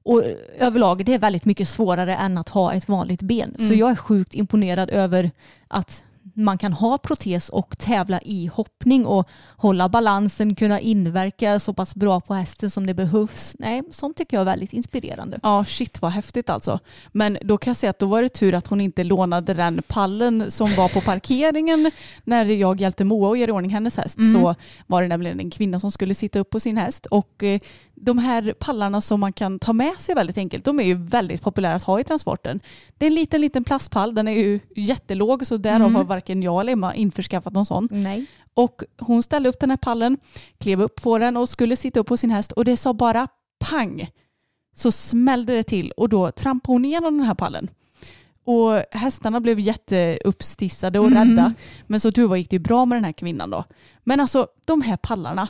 [0.06, 0.22] Och
[0.58, 3.54] överlag det är väldigt mycket svårare än att ha ett vanligt ben.
[3.58, 3.78] Så Mm.
[3.78, 5.30] jag är sjukt imponerad över
[5.68, 11.74] att man kan ha protes och tävla i hoppning och hålla balansen, kunna inverka så
[11.74, 13.56] pass bra på hästen som det behövs.
[13.58, 15.40] Nej, sånt tycker jag är väldigt inspirerande.
[15.42, 16.78] Ja, shit vad häftigt alltså.
[17.12, 19.82] Men då kan jag säga att då var det tur att hon inte lånade den
[19.86, 21.90] pallen som var på parkeringen
[22.24, 24.18] när jag hjälpte Moa att göra i ordning hennes häst.
[24.18, 24.32] Mm.
[24.32, 24.54] Så
[24.86, 27.60] var det nämligen en kvinna som skulle sitta upp på sin häst och eh,
[27.94, 31.42] de här pallarna som man kan ta med sig väldigt enkelt, de är ju väldigt
[31.42, 32.60] populära att ha i transporten.
[32.98, 35.94] Det är en liten, liten plastpall, den är ju jättelåg så därav Mm.
[35.94, 37.88] har varken jag eller Emma införskaffat någon sån.
[37.90, 38.26] Nej.
[38.54, 40.18] Och hon ställde upp den här pallen,
[40.58, 43.28] klev upp på den och skulle sitta upp på sin häst och det sa bara
[43.70, 44.08] pang.
[44.76, 47.70] Så smällde det till och då trampade hon igenom den här pallen.
[48.46, 51.18] Och hästarna blev jätteuppstissade och Mm.
[51.28, 51.54] rädda.
[51.86, 53.64] Men så tur var gick det ju bra med den här kvinnan då.
[54.04, 55.48] Men alltså de här pallarna,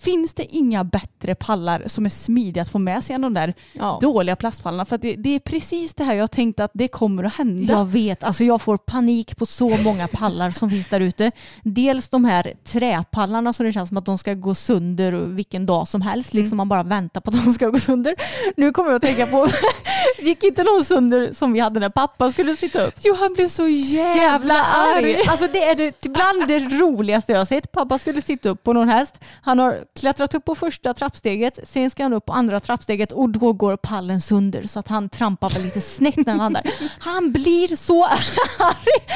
[0.00, 3.54] finns det inga bättre pallar som är smidiga att få med sig än de där
[3.72, 3.98] Ja.
[4.02, 4.84] dåliga plastpallarna?
[4.84, 7.72] För det, det är precis det här jag tänkte att det kommer att hända.
[7.72, 11.30] Jag vet, alltså jag får panik på så många pallar som finns där ute.
[11.62, 15.88] Dels de här träpallarna som det känns som att de ska gå sönder vilken dag
[15.88, 16.34] som helst.
[16.34, 18.14] Liksom man bara väntar på att de ska gå sönder.
[18.56, 19.48] Nu kommer jag att tänka på,
[20.22, 22.94] gick inte någon sönder som vi hade när pappa skulle sitta upp?
[23.02, 25.14] Jo, han blev så jävla, Jävla arg!
[25.14, 25.22] arg.
[25.28, 27.72] Alltså det är det, bland det roligaste jag har sett.
[27.72, 29.14] Pappa skulle sitta upp på någon häst.
[29.42, 33.28] Han har klättrat upp på första trappsteget, sen ska han upp på andra trappsteget och
[33.28, 36.62] då går pallen sönder så att han trampar väl lite snett när han landar.
[36.98, 38.04] Han blir så
[38.58, 39.06] arg!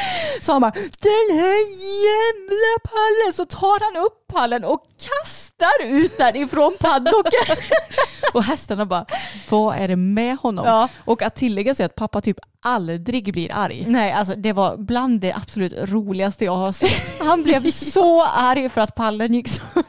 [0.42, 1.60] Så han bara den här
[2.06, 3.32] jävla pallen!
[3.32, 7.56] Så tar han upp pallen och kastar ut den ifrån paddocken.
[8.34, 9.06] Och hästarna bara,
[9.48, 10.66] vad är det med honom?
[10.66, 10.88] Ja.
[11.04, 13.84] Och att tillägga sig att pappa typ aldrig blir arg.
[13.88, 17.20] Nej, alltså det var bland det absolut roligaste jag har sett.
[17.20, 19.84] Han blev så arg för att pallen gick sönder.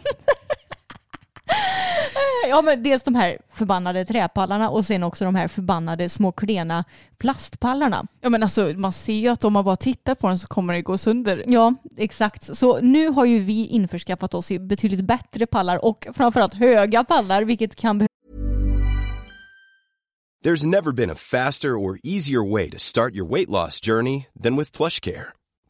[2.50, 6.84] Ja men dels de här förbannade träpallarna och sen också de här förbannade små klena
[7.18, 8.08] plastpallarna.
[8.22, 10.74] Ja men alltså man ser ju att om man bara tittar på den så kommer
[10.74, 11.44] det gå sönder.
[11.48, 12.58] Ja, exakt.
[12.58, 17.44] Så nu har ju vi införskaffat oss i betydligt bättre pallar och framförallt höga pallar
[17.44, 18.12] vilket kan behövas
[20.44, 24.56] There's never been a faster or easier way to start your weight loss journey than
[24.56, 25.34] with PlushCare.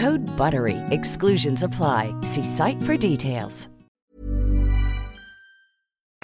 [0.00, 0.76] Code BUTTERY.
[0.90, 2.14] Exclusions apply.
[2.22, 3.68] See site for details.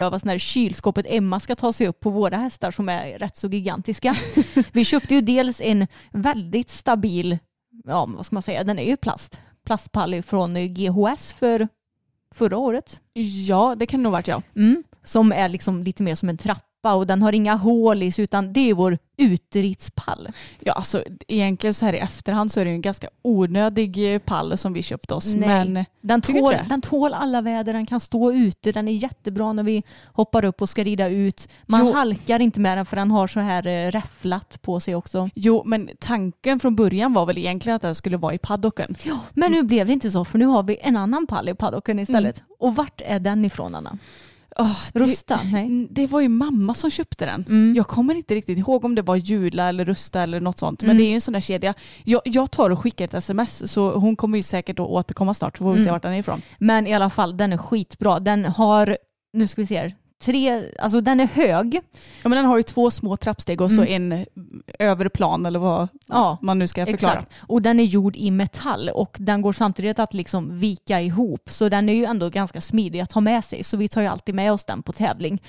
[0.02, 3.48] behövas när kylskåpet Emma ska ta sig upp på våra hästar som är rätt så
[3.48, 4.14] gigantiska.
[4.72, 7.38] Vi köpte ju dels en väldigt stabil,
[7.84, 11.68] ja vad ska man säga, den är ju plast, plastpall från GHS för
[12.34, 13.00] förra året.
[13.46, 14.42] Ja det kan nog varit ja.
[14.56, 14.82] Mm.
[15.04, 16.36] Som är liksom lite mer som en
[16.82, 20.28] trappa och den har inga hål i sig utan det är vår utritspall.
[20.60, 24.58] Ja alltså egentligen så här i efterhand så är det en ganska onödig eh, pall
[24.58, 25.32] som vi köpte oss.
[25.32, 25.68] Nej.
[25.68, 29.52] Men Den Tycker tål, den tål alla väder, den kan stå ute, den är jättebra
[29.52, 29.82] när vi
[30.14, 31.48] hoppar upp och ska rida ut.
[31.66, 31.92] Man Jo.
[31.92, 35.30] halkar inte med den för den har så här eh, räfflat på sig också.
[35.34, 38.96] jo men tanken från början var väl egentligen att den skulle vara i paddocken.
[39.34, 41.98] Men nu blev det inte så för nu har vi en annan pall i paddocken
[41.98, 42.42] istället.
[42.58, 43.98] Och vart är den ifrån Anna?
[44.92, 45.40] Det- Rusta?
[45.52, 45.62] Nej.
[45.64, 47.44] Mm, Det var ju mamma som köpte den.
[47.48, 47.74] Mm.
[47.76, 50.80] Jag kommer inte riktigt ihåg om det var Jula eller Rusta eller något sånt.
[50.82, 50.98] Men Mm.
[50.98, 51.74] det är ju en sån där kedja.
[52.04, 55.58] Jag, jag tar och skickar ett sms så hon kommer ju säkert att återkomma snart
[55.58, 55.92] så får vi se Mm.
[55.92, 56.42] vart den är ifrån.
[56.58, 58.20] Men i alla fall, den är skitbra.
[58.20, 58.96] Den har,
[59.32, 61.74] nu ska vi se här, tre, alltså den är hög.
[62.22, 64.24] Ja, men den har ju två små trappsteg och så en eh,
[64.78, 67.12] övre plan eller vad Ja, man nu ska förklara.
[67.12, 67.32] Exakt.
[67.40, 71.50] Och den är gjord i metall och den går samtidigt att liksom vika ihop.
[71.50, 73.64] Så den är ju ändå ganska smidig att ha med sig.
[73.64, 75.42] Så vi tar ju alltid med oss den på tävling.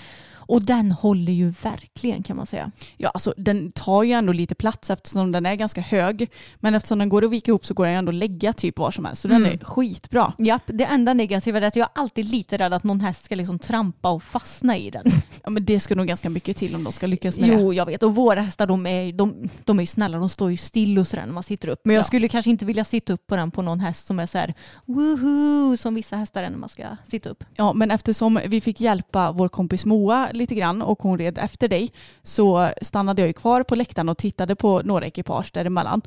[0.45, 2.71] Och den håller ju verkligen kan man säga.
[2.97, 6.29] Ja, alltså, den tar ju ändå lite plats eftersom den är ganska hög.
[6.55, 8.91] Men eftersom den går att vika ihop så går den ändå att lägga typ var
[8.91, 9.21] som helst.
[9.21, 9.51] Så den Mm.
[9.59, 10.33] är skitbra.
[10.37, 13.35] Japp, det enda negativa är att jag är alltid lite rädd att någon häst ska
[13.35, 15.03] liksom trampa och fastna i den.
[15.45, 17.55] Ja, men det ska nog ganska mycket till om de ska lyckas med det.
[17.55, 18.03] Jo, jag vet.
[18.03, 21.07] Och våra hästar de är, de, de är ju snälla, de står ju still och
[21.07, 21.81] sådär när man sitter upp.
[21.83, 22.03] Men jag Ja.
[22.07, 24.53] skulle kanske inte vilja sitta upp på den på någon häst som är så här
[24.85, 27.43] woohoo som vissa hästar är när man ska sitta upp.
[27.55, 31.67] Ja, men eftersom vi fick hjälpa vår kompis Moa lite grann och hon red efter
[31.67, 31.91] dig
[32.23, 36.01] så stannade jag ju kvar på läktaren och tittade på några ekipage däremellan.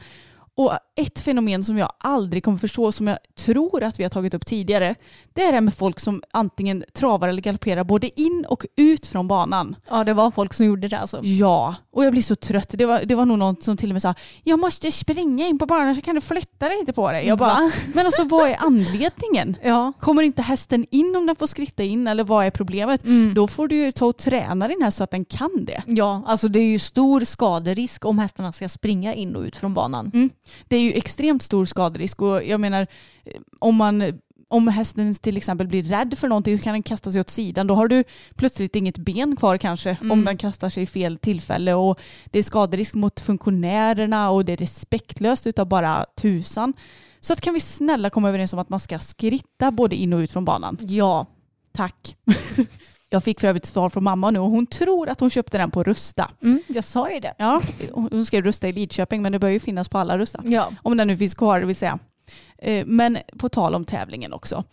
[0.58, 4.34] Och ett fenomen som jag aldrig kommer förstå, som jag tror att vi har tagit
[4.34, 4.94] upp tidigare,
[5.34, 9.06] det är det här med folk som antingen travar eller galopperar både in och ut
[9.06, 9.76] från banan.
[9.90, 11.20] Ja, det var folk som gjorde det alltså.
[11.22, 12.68] Ja, och jag blir så trött.
[12.70, 15.58] Det var, det var nog någon som till och med sa jag måste springa in
[15.58, 17.26] på banan så kan du flytta dig inte på dig.
[17.26, 17.70] Jag bara, Va?
[17.94, 19.56] men alltså vad är anledningen?
[19.66, 19.92] Ja.
[20.00, 23.04] Kommer inte hästen in om den får skritta in eller vad är problemet?
[23.04, 23.34] Mm.
[23.34, 25.82] Då får du ju ta och träna din häst så att den kan det.
[25.86, 29.74] Ja, alltså det är ju stor skaderisk om hästarna ska springa in och ut från
[29.74, 30.30] banan.
[30.68, 32.86] Det är ju extremt stor skaderisk och jag menar
[33.24, 37.12] eh, om man om hästen till exempel blir rädd för någonting så kan den kasta
[37.12, 37.66] sig åt sidan.
[37.66, 38.04] Då har du
[38.34, 40.10] plötsligt inget ben kvar kanske Mm.
[40.12, 41.74] om den kastar sig i fel tillfälle.
[41.74, 46.72] Och det är skaderisk mot funktionärerna och det är respektlöst utav bara tusan.
[47.20, 50.18] Så att kan vi snälla komma överens om att man ska skritta både in och
[50.18, 50.78] ut från banan.
[50.80, 51.26] Ja,
[51.72, 52.16] Tack.
[53.08, 55.70] Jag fick för övrigt svar från mamma nu och hon tror att hon köpte den
[55.70, 56.30] på Rusta.
[56.42, 57.34] mm, jag sa ju det.
[57.38, 60.40] Ja, hon skrev Rusta i Lidköping men det bör ju finnas på alla Rusta.
[60.44, 60.72] Ja.
[60.82, 61.98] Om den nu finns kvar det vill säga.
[62.58, 64.64] Eh, Men på tal om tävlingen också.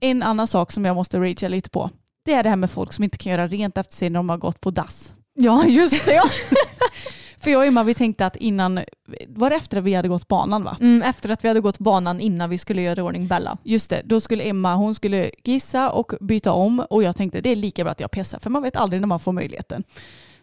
[0.00, 1.90] En annan sak som jag måste ragea lite på.
[2.24, 4.28] Det är det här med folk som inte kan göra rent efter sig när de
[4.28, 5.14] har gått på dass.
[5.34, 6.14] ja, just det.
[6.14, 6.24] Ja.
[7.46, 8.80] För jag och Emma vi tänkte att innan,
[9.28, 10.76] var det efter att vi hade gått banan va?
[10.80, 13.58] Mm, efter att vi hade gått banan innan vi skulle göra ordning Bella.
[13.62, 17.50] Just det, då skulle Emma, hon skulle gissa och byta om och jag tänkte det
[17.50, 19.84] är lika bra att jag pissar för man vet aldrig när man får möjligheten.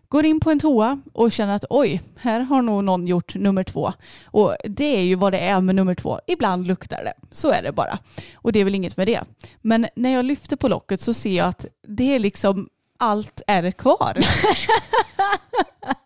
[0.09, 3.63] Går in på en toa och känner att oj, här har nog någon gjort nummer
[3.63, 3.93] två.
[4.25, 6.19] Och det är ju vad det är med nummer två.
[6.27, 7.13] Ibland luktar det.
[7.31, 7.99] Så är det bara.
[8.35, 9.21] Och det är väl inget med det.
[9.61, 13.71] Men när jag lyfter på locket så ser jag att det är liksom allt är
[13.71, 14.17] kvar.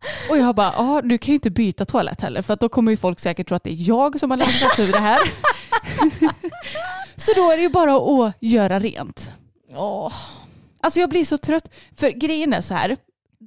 [0.30, 2.96] Och jag bara, ja du kan ju inte byta toalett heller för då kommer ju
[2.96, 5.18] folk säkert tro att det är jag som har lämnat över det här.
[7.16, 9.32] Så då är det ju bara att göra rent.
[9.74, 10.12] Åh.
[10.80, 11.74] Alltså jag blir så trött.
[11.96, 12.96] För grejen är så här.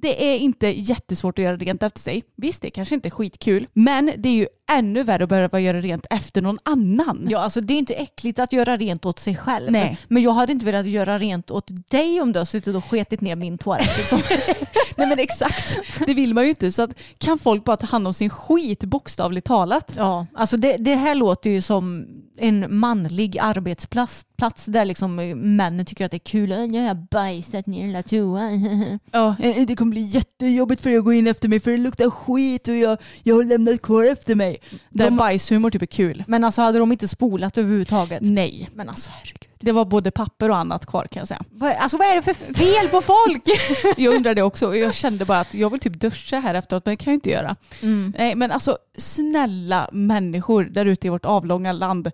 [0.02, 2.22] Det är inte jättesvårt att göra rent efter sig.
[2.36, 3.66] Visst, det kanske inte är skitkul.
[3.72, 7.26] Men det är ju ännu värre att behöva göra rent efter någon annan.
[7.30, 9.72] Ja, alltså det är inte äckligt att göra rent åt sig själv.
[9.72, 9.98] Nej.
[10.08, 13.20] Men jag hade inte velat göra rent åt dig om du har suttit och sketit
[13.20, 13.98] ner min toalett.
[13.98, 14.20] Liksom.
[14.96, 15.78] Nej men exakt.
[16.06, 16.72] Det vill man ju inte.
[16.72, 19.92] Så att, kan folk bara ta hand om sin skit bokstavligt talat?
[19.96, 25.34] ja, alltså det, det här låter ju som en manlig arbetsplats plats där liksom eh,
[25.36, 26.52] männen tycker att det är kul.
[26.52, 28.98] "Äh, Jag har bajsat ner hela toan.
[29.12, 29.36] Ja.
[29.40, 32.10] Eh, Det kommer bli jättejobbigt för dig att gå in efter mig för det luktar
[32.10, 34.56] skit och jag, jag har lämnat kvar efter mig.
[34.90, 36.24] Där De- bajshumor typ är kul.
[36.26, 38.18] Men alltså hade de inte spolat överhuvudtaget?
[38.22, 38.68] Nej.
[38.74, 39.46] Men alltså herregud.
[39.62, 41.42] Det var både papper och annat kvar kan jag säga.
[41.80, 43.42] Alltså vad är det för fel på folk?
[43.96, 46.92] Jag undrar det också jag kände bara att jag vill typ duscha här efteråt men
[46.92, 47.56] det kan jag inte göra.
[47.82, 48.12] Mm.
[48.18, 52.10] Nej men alltså snälla människor där ute i vårt avlånga land.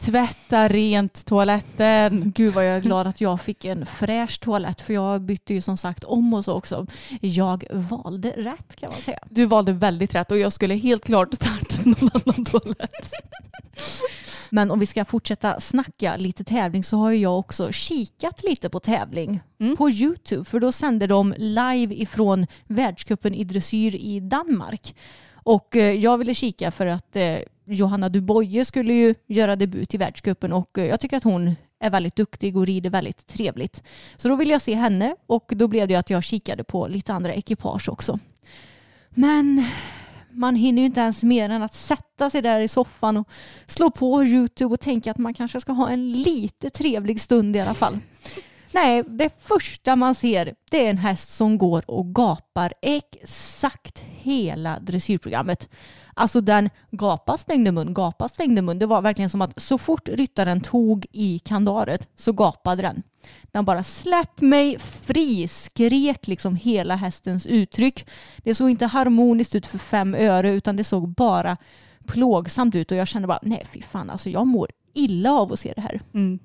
[0.00, 2.32] Tvätta rent toaletten.
[2.34, 5.60] Gud vad jag är glad att jag fick en fräsch toalett för jag bytte ju
[5.60, 6.86] som sagt om och så också.
[7.20, 9.18] Jag valde rätt kan man säga.
[9.30, 13.12] Du valde väldigt rätt och jag skulle helt klart tagit någon annan toalett.
[14.50, 18.80] Men om vi ska fortsätta snacka lite tävling så har jag också kikat lite på
[18.80, 19.76] tävling Mm.
[19.76, 24.94] på Youtube för då sänder de live ifrån världscupen i dressyr i Danmark.
[25.32, 27.36] Och eh, jag ville kika för att eh,
[27.68, 31.90] Johanna Duboye skulle ju göra debut i världscupen och eh, jag tycker att hon är
[31.90, 33.82] väldigt duktig och rider väldigt trevligt.
[34.16, 37.12] Så då ville jag se henne och då blev det att jag kikade på lite
[37.12, 38.18] andra ekipage också.
[39.10, 39.64] Men
[40.30, 43.28] man hinner ju inte ens mer än att sätta sig där i soffan och
[43.66, 47.60] slå på Youtube och tänka att man kanske ska ha en lite trevlig stund i
[47.60, 47.98] alla fall.
[48.72, 54.78] Nej, det första man ser det är en häst som går och gapar exakt hela
[54.80, 55.68] dressyrprogrammet.
[56.18, 58.78] Alltså den gapa, stängde mun, gapa, stängde mun.
[58.78, 63.02] Det var verkligen som att så fort ryttaren tog i kandaret så gapade den.
[63.52, 68.08] Den bara släpp mig fri, skrek liksom hela hästens uttryck.
[68.36, 71.56] Det såg inte harmoniskt ut för fem öre utan det såg bara
[72.06, 75.58] plågsamt ut och jag kände bara nej fy fan alltså jag mår illa av att
[75.58, 76.00] se det här.
[76.14, 76.38] Mm.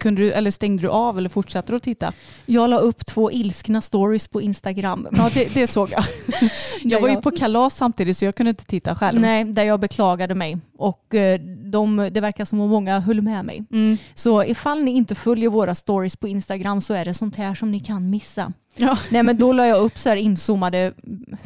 [0.00, 2.12] Kunde du, eller stängde du av eller fortsatte du att titta?
[2.46, 5.08] Jag la upp två ilskna stories på Instagram.
[5.12, 6.04] Ja det, det såg jag.
[6.82, 9.20] Jag var ju på kalas samtidigt så jag kunde inte titta själv.
[9.20, 11.40] Nej, där jag beklagade mig och eh,
[11.70, 13.64] de, det verkar som att många höll med mig.
[13.72, 13.98] Mm.
[14.14, 17.70] Så ifall ni inte följer våra stories på Instagram så är det sånt här som
[17.70, 18.52] ni kan missa.
[18.76, 18.98] Ja.
[19.10, 20.92] Nej men då la jag upp så här inzoomade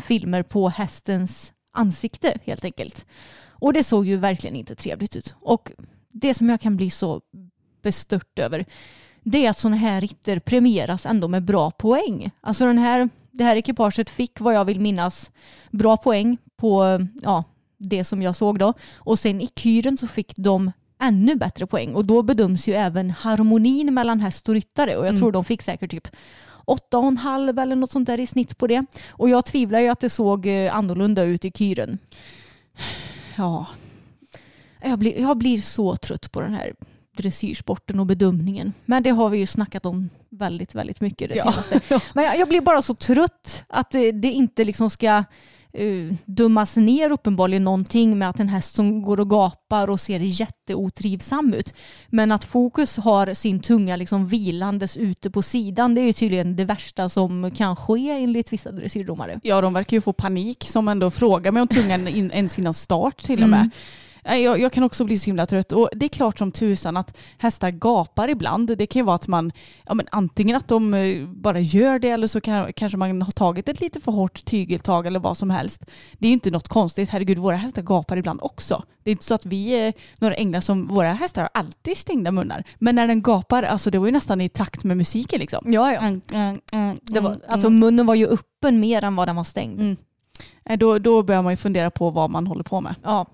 [0.06, 3.06] filmer på hästens ansikte helt enkelt.
[3.48, 5.34] Och det såg ju verkligen inte trevligt ut.
[5.40, 5.72] Och
[6.12, 7.20] det som jag kan bli så
[7.82, 8.64] bestört över
[9.22, 12.30] det är att sådana här ritter premieras ändå med bra poäng.
[12.40, 15.30] Alltså den här, det här ekipaget fick vad jag vill minnas
[15.70, 17.44] bra poäng på ja,
[17.78, 18.74] det som jag såg då.
[18.96, 20.72] Och sen i kyren så fick de
[21.02, 25.18] ännu bättre poäng och då bedöms ju även harmonin mellan häst och ryttare och jag
[25.18, 26.08] tror de fick säkert typ
[26.64, 28.86] åtta och en halv eller något sånt där i snitt på det.
[29.08, 31.98] Och jag tvivlar ju att det såg eh, annorlunda ut i kyren.
[33.36, 33.66] Ja.
[34.82, 36.72] Jag blir, jag blir så trött på den här
[37.16, 38.72] dressyrsporten och bedömningen.
[38.84, 41.52] Men det har vi ju snackat om väldigt, väldigt mycket det Ja.
[41.52, 42.00] senaste.
[42.14, 45.24] Men jag, jag blir bara så trött att det, det inte liksom ska
[45.80, 50.20] uh, dömas ner uppenbarligen någonting med att en häst som går och gapar och ser
[50.20, 51.74] jätteotrivsam ut.
[52.08, 56.56] Men att fokus har sin tunga liksom vilandes ute på sidan det är ju tydligen
[56.56, 59.40] det värsta som kan ske enligt vissa dressyrdomare.
[59.42, 62.74] ja, de verkar ju få panik som ändå frågar mig om tungan in, ens innan
[62.74, 63.60] start till och med.
[63.60, 63.70] Mm.
[64.24, 66.96] Nej, Jag, jag kan också bli så himla trött och det är klart som tusan
[66.96, 68.78] att hästar gapar ibland.
[68.78, 69.52] Det kan ju vara att man,
[69.86, 73.32] ja men antingen att de eh, bara gör det eller så kan, kanske man har
[73.32, 75.84] tagit ett lite för hårt tygeltag eller vad som helst.
[76.18, 77.10] Det är ju inte något konstigt.
[77.10, 78.82] Herregud, våra hästar gapar ibland också.
[79.02, 82.30] Det är inte så att vi är några änglar som, våra hästar har alltid stängda
[82.30, 82.64] munnar.
[82.78, 85.72] Men när den gapar, alltså det var ju nästan i takt med musiken liksom.
[85.72, 86.00] Ja, ja.
[86.00, 89.44] Mm, mm, mm, var, mm, alltså munnen var ju öppen mer än vad den var
[89.44, 89.96] stängd.
[90.64, 92.94] Eh, då, då börjar man ju fundera på vad man håller på med.
[93.02, 93.26] Ja,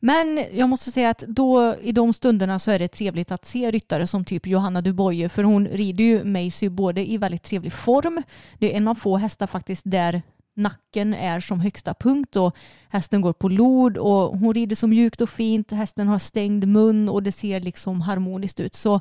[0.00, 3.70] men jag måste säga att då i de stunderna så är det trevligt att se
[3.70, 8.22] ryttare som typ Johanna Duboye för hon rider ju Macy både i väldigt trevlig form.
[8.58, 10.22] Det är en av få hästar faktiskt där
[10.54, 12.56] nacken är som högsta punkt och
[12.88, 15.70] hästen går på lod och hon rider så mjukt och fint.
[15.70, 18.74] Hästen har stängd mun och det ser liksom harmoniskt ut.
[18.74, 19.00] Så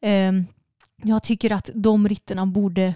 [0.00, 0.32] eh,
[1.02, 2.94] jag tycker att de ritterna borde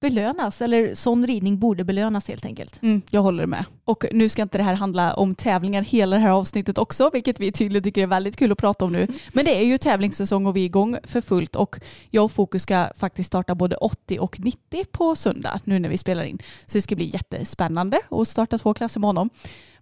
[0.00, 2.82] belönas eller sån ridning borde belönas helt enkelt.
[2.82, 3.64] Mm, jag håller med.
[3.84, 7.40] Och nu ska inte det här handla om tävlingar hela det här avsnittet också, vilket
[7.40, 9.06] vi tydligen tycker är väldigt kul att prata om nu.
[9.32, 11.80] Men det är ju tävlingssäsong och vi är igång för fullt och
[12.10, 15.98] jag och Fokus ska faktiskt starta både 80 och 90 på söndag nu när vi
[15.98, 16.38] spelar in.
[16.66, 19.30] Så det ska bli jättespännande att starta två klasser med honom.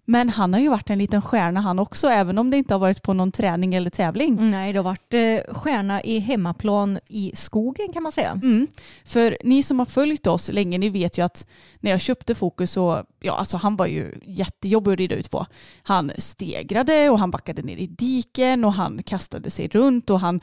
[0.09, 2.79] Men han har ju varit en liten stjärna han också, även om det inte har
[2.79, 4.51] varit på någon träning eller tävling.
[4.51, 8.31] Nej, det har varit eh, stjärna i hemmaplan i skogen kan man säga.
[8.31, 8.67] Mm.
[9.05, 11.47] För ni som har följt oss länge, ni vet ju att
[11.79, 15.45] när jag köpte Fokus så, ja alltså han var ju jättejobbig att rida ut på.
[15.83, 20.41] Han stegrade och han backade ner i diken och han kastade sig runt och han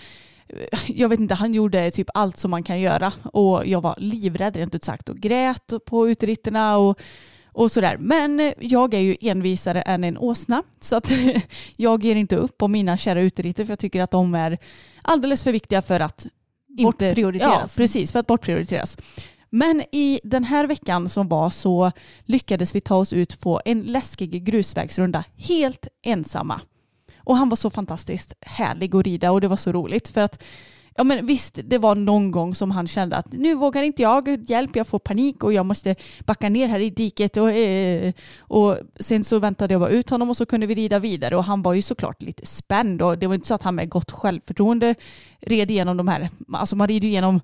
[0.87, 4.57] jag vet inte, han gjorde typ allt som man kan göra och jag var livrädd
[4.57, 7.01] rent ut sagt och grät på uteritterna och,
[7.57, 7.97] och sådär.
[8.01, 11.11] Men jag är ju envisare än en åsna så att
[11.77, 14.59] jag ger inte upp på mina kära uteritter för jag tycker att de är
[15.03, 16.27] alldeles för viktiga för att
[16.79, 17.15] inte.
[17.51, 18.99] Ja, precis, för att bortprioriteras.
[19.51, 21.93] Men i den här veckan som var så
[22.25, 26.61] lyckades vi ta oss ut på en läskig grusvägsrunda helt ensamma.
[27.17, 30.43] Och han var så fantastiskt härlig att rida och det var så roligt för att
[30.97, 34.51] Ja men visst, det var någon gång som han kände att nu vågar inte jag,
[34.51, 38.79] hjälp jag får panik och jag måste backa ner här i diket och, eh, och
[39.01, 41.37] sen så väntade jag bara ut honom och så kunde vi rida vidare.
[41.37, 43.89] Och han var ju såklart lite spänd och det var inte så att han med
[43.89, 44.95] gott självförtroende
[45.41, 47.41] red igenom de här, alltså man rider ju igenom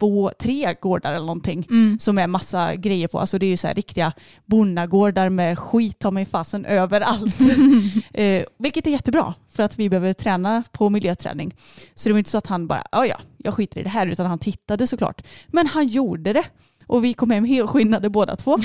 [0.00, 1.66] två, tre gårdar eller någonting
[1.98, 3.18] som är massa grejer på.
[3.18, 4.12] Alltså det är ju så här riktiga
[4.44, 7.40] bonnagårdar med skit ta mig fasen överallt.
[8.14, 11.54] eh, vilket är jättebra för att vi behöver träna på miljöträning.
[11.94, 14.06] Så det var inte så att han bara, ja ja, jag skiter i det här,
[14.06, 15.22] utan han tittade såklart.
[15.46, 16.44] Men han gjorde det.
[16.86, 18.58] Och vi kom hem helskinnade båda två.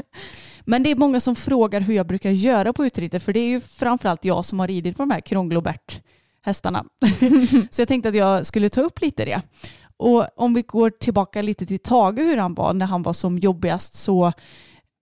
[0.64, 3.48] Men det är många som frågar hur jag brukar göra på utritter, för det är
[3.48, 6.00] ju framförallt jag som har ridit på de här Krånglobert
[6.44, 6.84] hästarna.
[7.70, 9.42] så jag tänkte att jag skulle ta upp lite det.
[9.96, 13.38] Och om vi går tillbaka lite till Tage hur han var när han var som
[13.38, 14.32] jobbigast så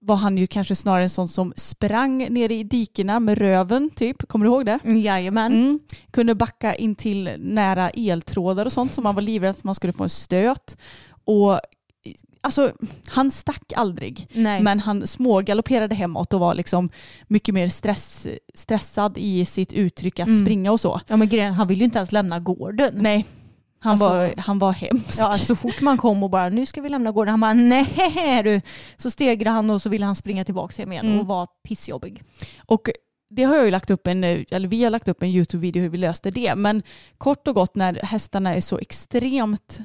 [0.04, 4.28] var han ju kanske snarare en sån som sprang ner i dikena med röven typ.
[4.28, 4.78] Kommer du ihåg det?
[4.84, 5.52] Jajamän.
[5.52, 5.80] Mm.
[6.10, 9.92] Kunde backa in till nära eltrådar och sånt som man var livrädd att man skulle
[9.92, 10.76] få en stöt.
[11.24, 11.60] Och
[12.40, 12.72] alltså,
[13.06, 14.28] han stack aldrig.
[14.32, 14.62] Nej.
[14.62, 16.90] Men han smågalopperade hemåt och var liksom
[17.28, 20.40] mycket mer stress, stressad i sitt uttryck att Mm.
[20.40, 21.00] springa och så.
[21.08, 22.94] Ja men grejen, han vill ju inte ens lämna gården.
[22.96, 23.26] Nej,
[23.82, 25.18] Han, Alltså- var, han var hemsk.
[25.18, 27.30] Ja, så fort man kom och bara nu ska vi lämna gården.
[27.30, 28.60] Han bara nej du.
[28.96, 31.20] Så stegrade han och så ville han springa tillbaka hem igen Mm.
[31.20, 32.22] och var pissjobbig.
[32.66, 32.90] Och
[33.30, 35.88] det har jag ju lagt upp en, eller vi har lagt upp en YouTube-video hur
[35.88, 36.54] vi löste det.
[36.54, 36.82] Men
[37.18, 39.78] kort och gott när hästarna är så extremt,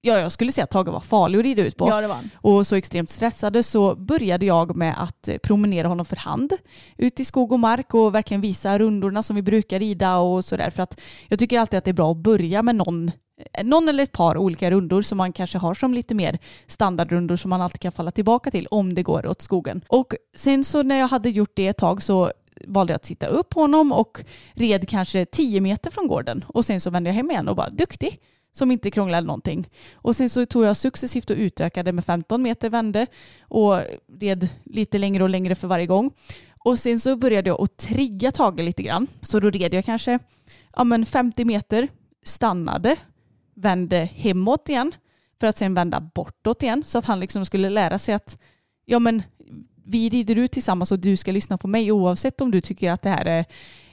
[0.00, 1.88] ja jag skulle säga att Tage var farlig att rida ut på.
[1.88, 2.30] Ja det var han.
[2.36, 6.52] och så extremt stressade så började jag med att eh, promenera honom för hand
[6.96, 10.70] ut i skog och mark och verkligen visa rundorna som vi brukar rida och sådär.
[10.70, 13.10] För att jag tycker alltid att det är bra att börja med någon,
[13.52, 17.36] Eh, någon eller ett par olika rundor som man kanske har som lite mer standardrundor
[17.36, 19.84] som man alltid kan falla tillbaka till om det går åt skogen.
[19.88, 22.32] Och sen så när jag hade gjort det ett tag så
[22.66, 26.80] valde jag att sitta upp honom och red kanske 10 meter från gården och sen
[26.80, 28.20] så vände jag hem igen och bara duktig
[28.52, 29.68] som inte krånglade någonting.
[29.94, 33.06] Och sen så tog jag successivt och utökade med 15 meter vände
[33.40, 33.80] och
[34.20, 36.10] red lite längre och längre för varje gång.
[36.58, 39.06] Och sen så började jag att trigga Tage lite grann.
[39.22, 40.18] Så då red jag kanske
[40.76, 41.88] ja, men 50 meter,
[42.24, 42.96] stannade,
[43.54, 44.92] vände hemåt igen
[45.40, 48.38] för att sen vända bortåt igen så att han liksom skulle lära sig att
[48.84, 49.22] ja men
[49.86, 53.02] vi rider ut tillsammans och du ska lyssna på mig oavsett om du tycker att
[53.02, 53.44] det här är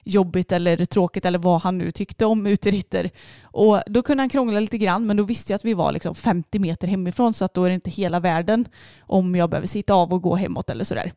[0.03, 3.09] jobbigt eller tråkigt eller vad han nu tyckte om uteritter.
[3.43, 6.15] Och då kunde han krångla lite grann men då visste jag att vi var liksom
[6.15, 8.67] 50 meter hemifrån så att då är det inte hela världen
[8.99, 11.11] om jag behöver sitta av och gå hemåt eller sådär.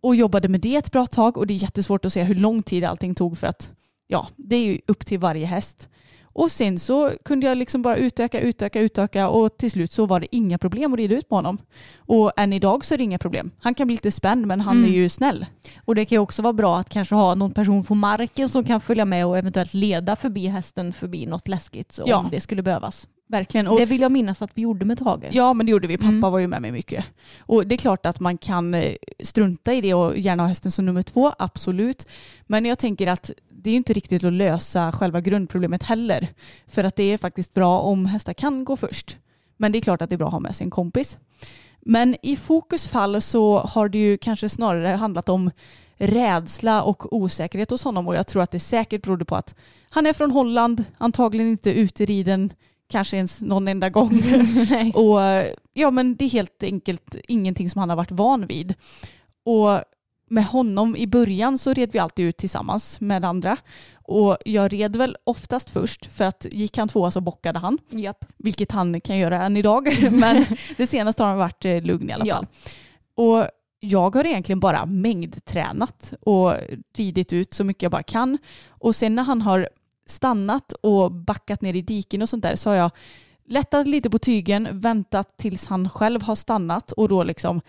[0.00, 2.62] Och jobbade med det ett bra tag och det är jättesvårt att se hur lång
[2.62, 3.72] tid allting tog för att
[4.06, 5.88] ja, det är ju upp till varje häst.
[6.34, 10.20] Och sen så kunde jag liksom bara utöka, utöka, utöka och till slut så var
[10.20, 11.58] det inga problem att rida ut på honom.
[11.96, 13.50] Och än idag så är det inga problem.
[13.60, 14.90] Han kan bli lite spänd men han Mm.
[14.90, 15.46] är ju snäll.
[15.84, 18.64] Och det kan ju också vara bra att kanske ha någon person på marken som
[18.64, 22.16] kan följa med och eventuellt leda förbi hästen förbi något läskigt så Ja.
[22.18, 23.08] om det skulle behövas.
[23.28, 23.68] Verkligen.
[23.68, 25.24] Och det vill jag minnas att vi gjorde med Tage.
[25.30, 25.96] Ja men det gjorde vi.
[25.96, 26.20] Pappa Mm.
[26.20, 27.04] var ju med mig mycket.
[27.38, 30.72] Och det är klart att man kan eh, strunta i det och gärna ha hästen
[30.72, 32.06] som nummer två, absolut.
[32.46, 33.30] Men jag tänker att
[33.64, 36.28] det är inte riktigt att lösa själva grundproblemet heller.
[36.66, 39.16] För att det är faktiskt bra om hästar kan gå först.
[39.56, 41.18] Men det är klart att det är bra att ha med sig en kompis.
[41.80, 45.50] Men i fokus fall så har det ju kanske snarare handlat om
[45.96, 49.54] rädsla och osäkerhet hos honom och jag tror att det säkert berodde på att
[49.90, 52.52] han är från Holland, antagligen inte uteriden
[52.88, 54.22] kanske ens någon enda gång.
[54.94, 55.20] Och
[55.72, 58.74] ja, men det är helt enkelt ingenting som han har varit van vid.
[59.44, 59.80] Och
[60.28, 63.56] med honom i början så red vi alltid ut tillsammans med andra.
[63.94, 67.78] Och jag red väl oftast först för att gick han tvåa så bockade han.
[67.90, 68.24] Japp.
[68.36, 69.88] Vilket han kan göra än idag.
[70.12, 70.46] Men
[70.76, 72.34] det senaste har han varit eh, lugn i alla Ja.
[72.36, 72.46] fall.
[73.14, 73.46] Och
[73.80, 76.54] jag har egentligen bara mängdtränat och
[76.96, 78.38] ridit ut så mycket jag bara kan.
[78.68, 79.68] Och sen när han har
[80.06, 82.90] stannat och backat ner i diken och sånt där så har jag
[83.46, 87.60] lättat lite på tygen, väntat tills han själv har stannat och då liksom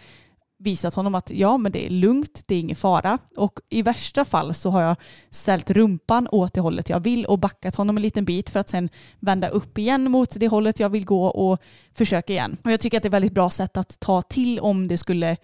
[0.58, 3.18] visat honom att ja men det är lugnt, det är ingen fara.
[3.38, 4.96] Och i värsta fall så har jag
[5.30, 8.70] ställt rumpan åt det hållet jag vill och backat honom en liten bit för att
[8.70, 8.90] sen
[9.20, 11.62] vända upp igen mot det hållet jag vill gå och
[11.94, 12.58] försöka igen.
[12.64, 14.98] Och jag tycker att det är ett väldigt bra sätt att ta till om det
[14.98, 15.38] skulle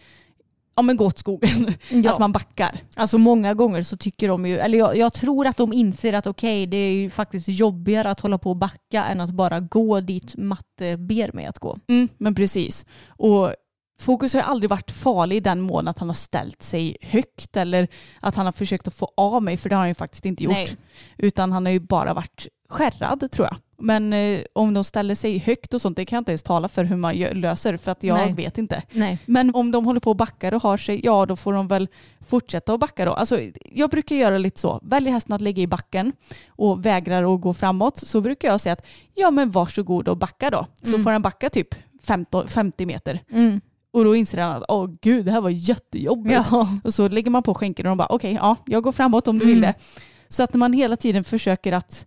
[0.75, 1.73] ja, men gå åt skogen.
[1.89, 2.13] Ja.
[2.13, 2.79] Att man backar.
[2.95, 6.27] Alltså många gånger så tycker de ju, eller jag, jag tror att de inser att
[6.27, 9.99] okej det är ju faktiskt jobbigare att hålla på och backa än att bara gå
[9.99, 11.79] dit matte ber mig att gå.
[11.87, 12.85] Mm, men precis.
[13.07, 13.53] Och
[14.01, 17.57] Fokus har ju aldrig varit farlig i den mån att han har ställt sig högt
[17.57, 17.87] eller
[18.19, 20.43] att han har försökt att få av mig för det har han ju faktiskt inte
[20.43, 20.53] gjort.
[20.53, 20.77] Nej.
[21.17, 23.55] Utan han har ju bara varit skärrad tror jag.
[23.83, 26.67] Men eh, om de ställer sig högt och sånt, det kan jag inte ens tala
[26.67, 28.33] för hur man gör, löser för att jag Nej.
[28.33, 28.83] vet inte.
[28.91, 29.17] Nej.
[29.25, 31.87] Men om de håller på och backar och har sig, ja då får de väl
[32.27, 33.13] fortsätta att backa då.
[33.13, 36.13] Alltså, jag brukar göra lite så, väljer hästen att lägga i backen
[36.47, 38.85] och vägrar att gå framåt så brukar jag säga att
[39.15, 40.65] ja men varsågod och backa då.
[40.83, 41.03] Så Mm.
[41.03, 41.67] får han backa typ
[42.03, 43.19] 15, 50 meter.
[43.31, 43.61] Mm.
[43.93, 46.47] Och då inser han att åh gud det här var jättejobbigt.
[46.51, 46.67] Ja.
[46.83, 49.39] Och så lägger man på skänken och de bara okej ja jag går framåt om
[49.39, 49.61] du vill Mm.
[49.77, 49.83] det.
[50.29, 52.05] Så att man hela tiden försöker att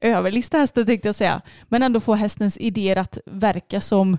[0.00, 1.40] överlista hästen tänkte jag säga.
[1.68, 4.18] Men ändå få hästens idéer att verka som,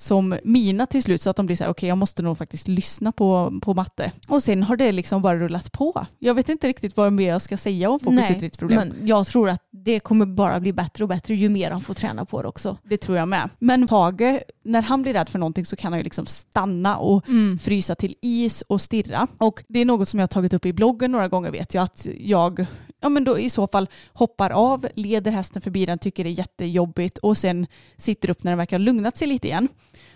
[0.00, 2.68] som mina till slut så att de blir så här okej jag måste nog faktiskt
[2.68, 4.12] lyssna på, på matte.
[4.28, 6.06] Och sen har det liksom bara rullat på.
[6.18, 8.88] Jag vet inte riktigt vad mer jag ska säga om fokusutriktsproblem.
[8.88, 11.94] men jag tror att det kommer bara bli bättre och bättre ju mer han får
[11.94, 12.76] träna på det också.
[12.82, 13.50] Det tror jag med.
[13.58, 17.24] Men Tage, när han blir rädd för någonting så kan han ju liksom stanna och
[17.60, 19.26] frysa till is och stirra.
[19.38, 21.84] Och det är något som jag har tagit upp i bloggen några gånger vet jag
[21.84, 22.66] att jag
[23.00, 26.32] ja men då i så fall hoppar av, leder hästen förbi den, tycker det är
[26.38, 29.68] jättejobbigt och sen sitter upp när den verkar ha lugnat sig lite igen.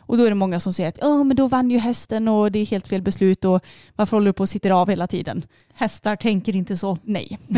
[0.06, 2.52] Och då är det många som säger att ja men då vann ju hästen och
[2.52, 3.64] det är helt fel beslut och
[3.96, 5.44] varför håller du på och sitter av hela tiden?
[5.74, 6.98] Hästar tänker inte så.
[7.02, 7.38] Nej.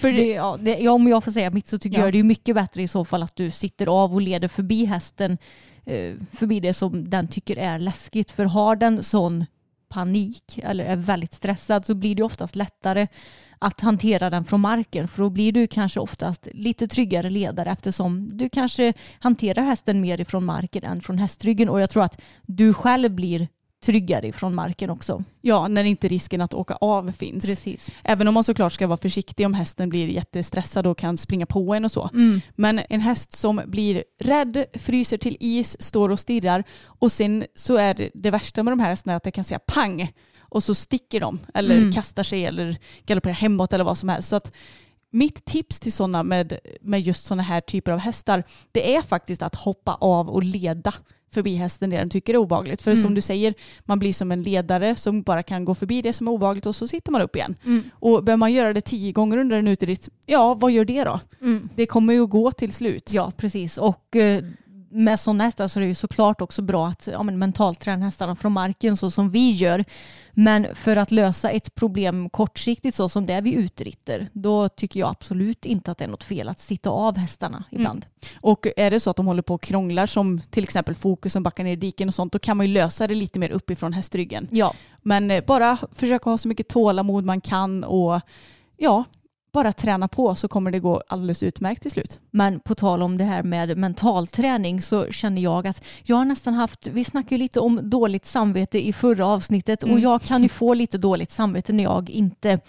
[0.00, 2.04] För det, ja, det, om jag får säga mitt så tycker Ja.
[2.04, 4.84] jag det är mycket bättre i så fall att du sitter av och leder förbi
[4.84, 5.38] hästen
[5.84, 8.30] eh, förbi det som den tycker är läskigt.
[8.30, 9.46] För har den sån
[9.88, 13.06] panik eller är väldigt stressad så blir det oftast lättare
[13.62, 18.36] att hantera den från marken för då blir du kanske oftast lite tryggare ledare eftersom
[18.36, 22.72] du kanske hanterar hästen mer ifrån marken än från hästryggen och jag tror att du
[22.72, 23.48] själv blir
[23.84, 25.24] tryggare ifrån marken också.
[25.40, 27.46] Ja, när inte risken att åka av finns.
[27.46, 27.90] Precis.
[28.04, 31.74] Även om man såklart ska vara försiktig om hästen blir jättestressad och kan springa på
[31.74, 32.10] en och så.
[32.14, 32.40] Mm.
[32.54, 37.76] Men en häst som blir rädd, fryser till is, står och stirrar och sen så
[37.76, 40.12] är det, det värsta med de här hästarna att det kan säga pang
[40.52, 41.92] och så sticker de eller Mm.
[41.92, 42.76] kastar sig eller
[43.06, 44.28] galopperar hemåt eller vad som helst.
[44.28, 44.52] Så att
[45.10, 49.42] mitt tips till sådana med, med just sådana här typer av hästar det är faktiskt
[49.42, 50.94] att hoppa av och leda
[51.34, 52.82] förbi hästen det den tycker är obehagligt.
[52.82, 53.02] För Mm.
[53.02, 56.28] som du säger, man blir som en ledare som bara kan gå förbi det som
[56.28, 57.56] är obehagligt och så sitter man upp igen.
[57.64, 57.82] Mm.
[57.92, 61.20] Och behöver man göra det tio gånger under en uteritt, ja vad gör det då?
[61.40, 61.68] Mm.
[61.74, 63.12] Det kommer ju att gå till slut.
[63.12, 63.78] Ja, precis.
[63.78, 64.44] Och eh,
[64.92, 68.04] med sådana hästar så är det ju såklart också bra att ja, men mentalt träna
[68.04, 69.84] hästarna från marken så som vi gör.
[70.32, 75.00] Men för att lösa ett problem kortsiktigt så som det är vid uteritter, då tycker
[75.00, 78.06] jag absolut inte att det är något fel att sitta av hästarna ibland.
[78.40, 81.42] Och är det så att de håller på och krånglar som till exempel fokus som
[81.42, 83.92] backar ner i diken och sånt, då kan man ju lösa det lite mer uppifrån
[83.92, 84.48] hästryggen.
[84.50, 88.20] Ja, Men eh, bara försöka ha så mycket tålamod man kan och
[88.76, 89.04] ja,
[89.52, 92.20] bara träna på så kommer det gå alldeles utmärkt till slut.
[92.30, 96.54] men på tal om det här med mentalträning så känner jag att jag har nästan
[96.54, 100.02] haft, vi snackade ju lite om dåligt samvete i förra avsnittet och Mm.
[100.02, 102.60] jag kan ju få lite dåligt samvete när jag inte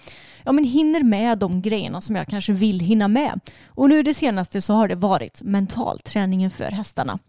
[0.43, 3.39] ja, men hinner med de grejerna som jag kanske vill hinna med.
[3.67, 7.19] Och nu det senaste så har det varit mentalträningen för hästarna.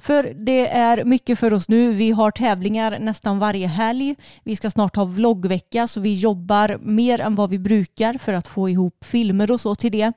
[0.00, 1.92] För det är mycket för oss nu.
[1.92, 4.16] Vi har tävlingar nästan varje helg.
[4.44, 8.48] Vi ska snart ha vloggvecka så vi jobbar mer än vad vi brukar för att
[8.48, 10.12] få ihop filmer och så till det.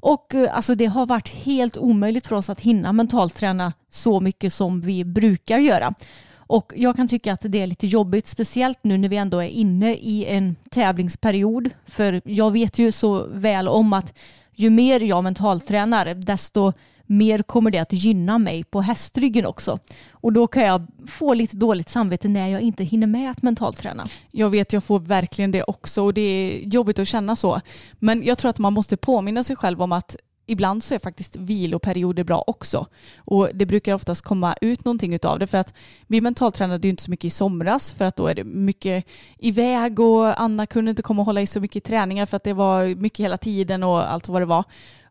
[0.00, 4.52] Och eh, alltså det har varit helt omöjligt för oss att hinna mentalträna så mycket
[4.52, 5.94] som vi brukar göra.
[6.36, 9.48] Och jag kan tycka att det är lite jobbigt, speciellt nu när vi ändå är
[9.48, 11.70] inne i en tävlingsperiod.
[11.86, 14.14] För jag vet ju så väl om att
[14.54, 16.72] ju mer jag mentaltränar, desto
[17.08, 19.78] mer kommer det att gynna mig på hästryggen också.
[20.10, 24.06] Och då kan jag få lite dåligt samvete när jag inte hinner med att mentalträna.
[24.30, 27.60] Jag vet, jag får verkligen det också och det är jobbigt att känna så.
[27.98, 31.36] Men jag tror att man måste påminna sig själv om att ibland så är faktiskt
[31.36, 32.86] viloperioder bra också.
[33.18, 35.74] Och det brukar oftast komma ut någonting utav det för att
[36.06, 39.04] vi mentaltränade ju inte så mycket i somras för att då är det mycket
[39.38, 42.52] iväg och Anna kunde inte komma och hålla i så mycket träningar för att det
[42.52, 44.64] var mycket hela tiden och allt vad det var.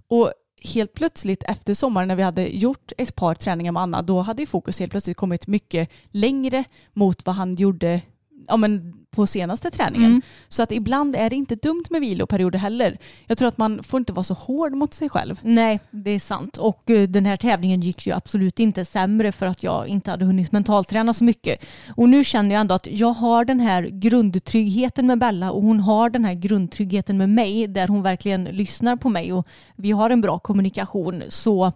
[0.08, 4.22] Och helt plötsligt efter sommaren när vi hade gjort ett par träningar med Anna då
[4.22, 8.02] hade ju fokus helt plötsligt kommit mycket längre mot vad han gjorde
[8.48, 10.12] ja, men på senaste träningen.
[10.12, 10.22] Mm.
[10.50, 12.98] Så att ibland är det inte dumt med viloperioder heller.
[13.28, 15.40] Jag tror att man får inte vara så hård mot sig själv.
[15.42, 16.58] Nej, det är sant.
[16.58, 20.26] Och eh, den här tävlingen gick ju absolut inte sämre för att jag inte hade
[20.26, 21.66] hunnit mentalträna så mycket.
[21.96, 25.80] Och nu känner jag ändå att jag har den här grundtryggheten med Bella och hon
[25.80, 30.10] har den här grundtryggheten med mig där hon verkligen lyssnar på mig och vi har
[30.10, 31.24] en bra kommunikation.
[31.30, 31.72] Så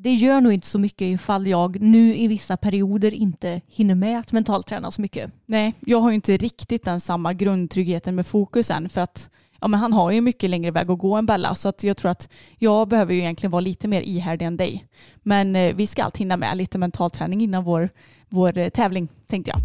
[0.00, 4.18] det gör nog inte så mycket ifall jag nu i vissa perioder inte hinner med
[4.18, 5.32] att mentalträna så mycket.
[5.46, 9.30] Nej, jag har ju inte riktigt den samma grundtryggheten med fokus än för att
[9.60, 11.96] ja, men han har ju mycket längre väg att gå än Bella så att jag
[11.96, 12.28] tror att
[12.58, 14.84] jag behöver ju egentligen vara lite mer ihärdig än dig.
[15.22, 17.88] Men eh, vi ska alltid hinna med lite mentalträning innan vår,
[18.28, 19.60] vår eh, tävling tänkte jag.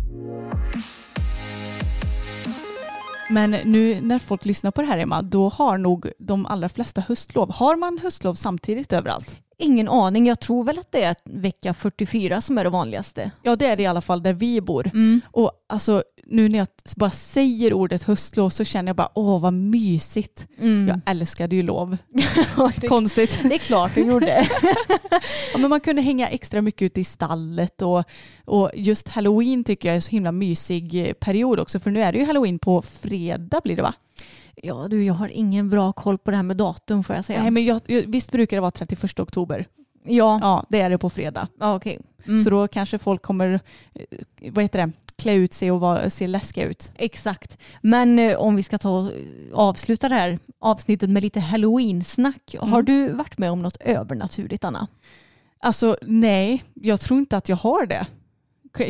[3.30, 7.02] Men nu när folk lyssnar på det här Emma, då har nog de allra flesta
[7.02, 7.52] höstlov.
[7.54, 9.43] Har man höstlov samtidigt överallt?
[9.58, 13.32] Ingen aning, jag tror väl att det är vecka 44 som är det vanligaste.
[13.44, 14.88] Ja det är det i alla fall där vi bor.
[14.94, 15.22] Mm.
[15.32, 19.54] Och alltså nu när jag bara säger ordet höstlov så känner jag bara åh vad
[19.54, 20.48] mysigt.
[20.60, 20.88] Mm.
[20.88, 21.98] Jag älskade ju lov.
[22.76, 23.40] det, Konstigt.
[23.44, 24.48] det är klart du gjorde.
[25.54, 28.04] Ja, men man kunde hänga extra mycket ute i stallet och,
[28.46, 32.12] och just halloween tycker jag är så himla mysig eh, period också för nu är
[32.12, 33.94] det ju halloween på fredag blir det va?
[34.56, 37.42] Ja du, jag har ingen bra koll på det här med datum får jag säga.
[37.42, 39.66] Nej, men jag, visst brukar det vara 31 oktober?
[40.06, 41.48] ja, Ja det är det på fredag.
[41.60, 42.00] ja okej.
[42.26, 42.44] Mm.
[42.44, 43.60] Så då kanske folk kommer,
[43.96, 46.92] eh, vad heter det, klä ut sig och vara, se läskiga ut.
[46.96, 47.58] Exakt.
[47.82, 49.12] Men eh, om vi ska ta
[49.54, 52.56] avsluta det här avsnittet med lite halloween-snack.
[52.56, 52.72] Mm.
[52.72, 54.88] Har du varit med om något övernaturligt Anna?
[55.60, 58.06] Alltså nej, jag tror inte att jag har det.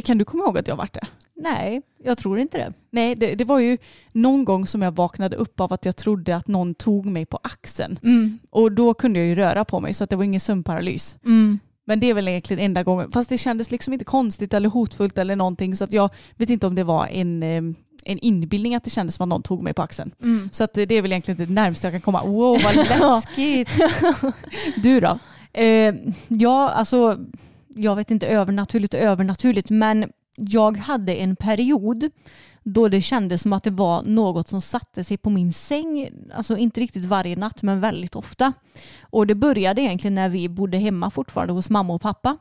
[0.02, 1.08] Kan du komma ihåg att jag har varit det?
[1.36, 2.74] Nej, jag tror inte det.
[2.92, 3.78] Nej, det, det var ju
[4.12, 7.40] någon gång som jag vaknade upp av att jag trodde att någon tog mig på
[7.44, 8.00] axeln.
[8.04, 8.40] Mm.
[8.50, 11.18] Och då kunde jag ju röra på mig så att det var ingen sömnparalys.
[11.26, 11.60] Mm.
[11.86, 13.12] Men det är väl egentligen enda gången.
[13.12, 15.76] Fast det kändes liksom inte konstigt eller hotfullt eller någonting.
[15.76, 17.76] Så att jag vet inte om det var en, en
[18.20, 20.12] inbildning att det kändes som att någon tog mig på axeln.
[20.24, 20.50] Mm.
[20.54, 22.24] Så att det är väl egentligen det närmaste jag kan komma.
[22.26, 23.70] Wow vad läskigt.
[24.76, 25.20] du då?
[25.54, 25.96] Eh,
[26.28, 27.18] ja, alltså
[27.76, 32.10] jag vet inte övernaturligt och övernaturligt men jag hade en period
[32.64, 36.10] då det kändes som att det var något som satte sig på min säng.
[36.36, 38.54] Alltså inte riktigt varje natt men väldigt ofta.
[39.02, 42.38] Och det började egentligen när vi bodde hemma fortfarande hos mamma och pappa.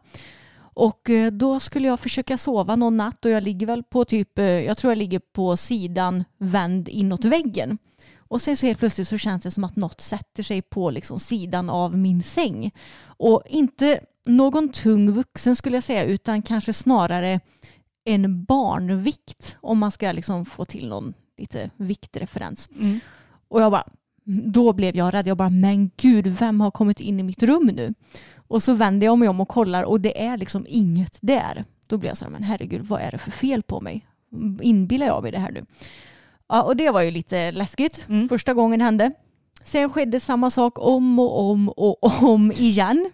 [0.74, 4.38] Och eh, då skulle jag försöka sova någon natt och jag ligger väl på typ,
[4.38, 7.78] eh, jag tror jag ligger på sidan vänd inåt väggen.
[8.16, 11.18] Och sen så helt plötsligt så känns det som att något sätter sig på liksom
[11.18, 12.70] sidan av min säng.
[13.04, 17.40] Och inte någon tung vuxen skulle jag säga utan kanske snarare
[18.04, 22.68] en barnvikt om man ska liksom få till någon lite viktreferens.
[22.80, 23.00] Mm.
[23.48, 23.86] Och jag bara,
[24.24, 25.26] då blev jag rädd.
[25.26, 27.94] Jag bara, men gud, vem har kommit in i mitt rum nu?
[28.48, 31.64] Och så vänder jag mig om och kollar och det är liksom inget där.
[31.86, 34.06] Då blir jag så här, men herregud, vad är det för fel på mig?
[34.60, 35.66] Inbillar jag mig det här nu?
[36.48, 38.06] Ja, och det var ju lite läskigt.
[38.08, 38.28] Mm.
[38.28, 39.12] Första gången hände.
[39.64, 43.10] Sen skedde samma sak om och om och om igen.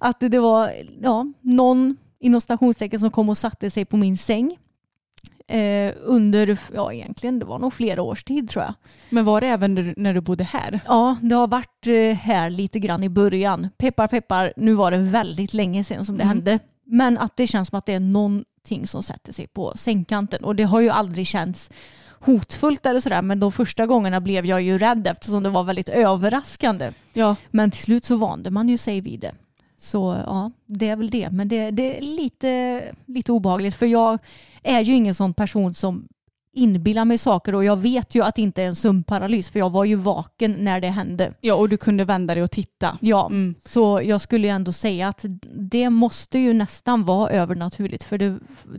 [0.00, 0.72] Att det var
[1.02, 4.56] ja, någon inom stationstecken som kom och satte sig på min säng.
[5.46, 8.74] Eh, under, ja egentligen, det var nog flera års tid tror jag.
[9.10, 10.80] Men var det även när du- bodde här?
[10.86, 13.68] Ja, det har varit eh, här lite grann i början.
[13.78, 16.36] Peppar peppar, nu var det väldigt länge sedan som det Mm.
[16.36, 16.58] hände.
[16.86, 20.44] Men att det känns som att det är någonting som sätter sig på sängkanten.
[20.44, 21.70] Och det har ju aldrig känts
[22.20, 23.22] hotfullt eller sådär.
[23.22, 26.92] Men de första gångerna blev jag ju rädd eftersom det var väldigt överraskande.
[27.12, 27.36] Ja.
[27.50, 29.32] Men till slut så vande man ju sig vid det.
[29.84, 31.30] Så ja, det är väl det.
[31.30, 33.74] Men det, det är lite, lite obehagligt.
[33.74, 34.18] För jag
[34.62, 36.08] är ju ingen sån person som
[36.56, 39.70] inbillar mig saker och jag vet ju att det inte är en sömnparalys för jag
[39.70, 41.32] var ju vaken när det hände.
[41.40, 42.98] ja, och du kunde vända dig och titta.
[43.00, 43.54] Ja, Mm.
[43.64, 45.24] så jag skulle ju ändå säga att
[45.58, 48.38] det måste ju nästan vara övernaturligt för det,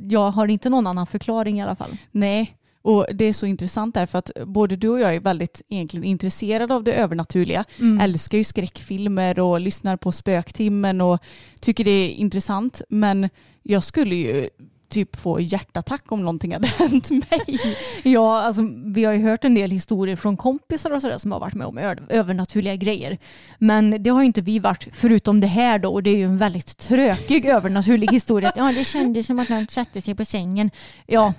[0.10, 1.98] jag har inte någon annan förklaring i alla fall.
[2.12, 6.04] Nej, och det är så intressant därför att både du och jag är väldigt egentligen
[6.04, 7.66] intresserade av det övernaturliga.
[7.80, 8.00] Mm.
[8.00, 11.20] Älskar ju skräckfilmer och lyssnar på spöktimmen och
[11.60, 12.82] tycker det är intressant.
[12.90, 13.30] Men
[13.64, 14.50] jag skulle ju
[14.96, 17.60] typ få hjärtattack om någonting hade hänt mig.
[18.04, 21.40] Ja, alltså, vi har ju hört en del historier från kompisar och sådär som har
[21.40, 21.78] varit med om
[22.10, 23.18] övernaturliga grejer.
[23.60, 26.26] Men det har ju inte vi varit, förutom det här då, och det är ju
[26.26, 28.52] en väldigt trökig övernaturlig historia.
[28.56, 30.72] Ja, det kändes som att någon satte sig på sängen.
[31.06, 31.34] Ja.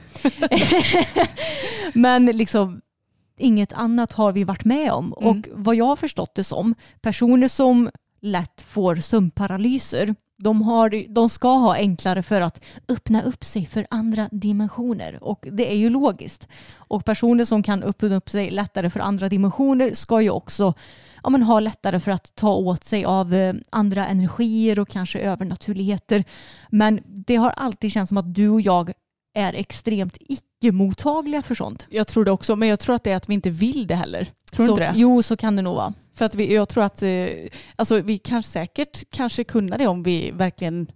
[1.92, 2.80] Men liksom,
[3.38, 5.14] inget annat har vi varit med om.
[5.20, 5.28] Mm.
[5.28, 7.90] Och vad jag har förstått det som, personer som
[8.20, 13.86] lätt får sömnparalyser, de, har, de ska ha enklare för att öppna upp sig för
[13.90, 15.24] andra dimensioner.
[15.24, 16.48] Och det är ju logiskt.
[16.76, 20.74] Och personer som kan öppna upp sig lättare för andra dimensioner ska ju också
[21.22, 25.18] ja, men ha lättare för att ta åt sig av eh, andra energier och kanske
[25.18, 26.24] övernaturligheter.
[26.70, 28.92] Men det har alltid känts som att du och jag
[29.36, 31.86] är extremt icke-mottagliga för sånt.
[31.90, 33.94] Jag tror det också, men jag tror att det är att vi inte vill det
[33.94, 34.26] heller.
[34.52, 34.92] Tror så, inte det?
[34.96, 35.94] Jo, så kan det nog vara.
[36.14, 37.26] För att vi, jag tror att eh,
[37.76, 40.86] alltså vi kan säkert kanske kunna det om vi verkligen,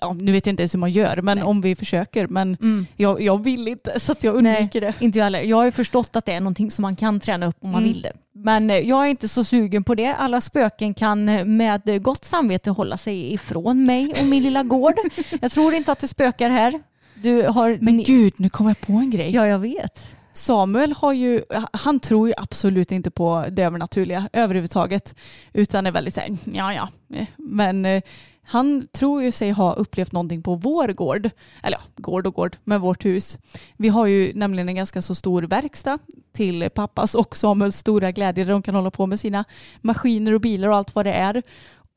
[0.00, 1.44] ja, nu vet jag inte ens hur man gör, men Nej.
[1.46, 2.26] om vi försöker.
[2.26, 2.86] Men Mm.
[2.96, 4.94] jag, jag vill inte så att jag undviker det.
[5.00, 5.40] Inte jag heller.
[5.42, 7.82] Jag har ju förstått att det är någonting som man kan träna upp om man
[7.82, 7.92] Mm.
[7.92, 8.12] vill det.
[8.34, 10.14] Men eh, jag är inte så sugen på det.
[10.14, 14.94] Alla spöken kan eh, med gott samvete hålla sig ifrån mig och min lilla gård.
[15.40, 16.80] Jag tror inte att det spökar här.
[17.22, 17.78] Du har...
[17.80, 19.30] Men ni- gud, nu kom jag på en grej.
[19.34, 20.06] Ja, jag vet.
[20.32, 21.42] Samuel har ju,
[21.72, 25.16] han tror ju absolut inte på det övernaturliga överhuvudtaget.
[25.52, 26.88] Utan är väldigt såhär, ja ja.
[27.36, 28.02] Men eh,
[28.42, 31.30] han tror ju sig ha upplevt någonting på vår gård.
[31.62, 33.38] Eller ja, gård och gård, men vårt hus.
[33.76, 35.98] Vi har ju nämligen en ganska så stor verkstad
[36.32, 39.44] till pappas och Samuels stora glädje där de kan hålla på med sina
[39.80, 41.42] maskiner och bilar och allt vad det är.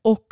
[0.02, 0.26] Och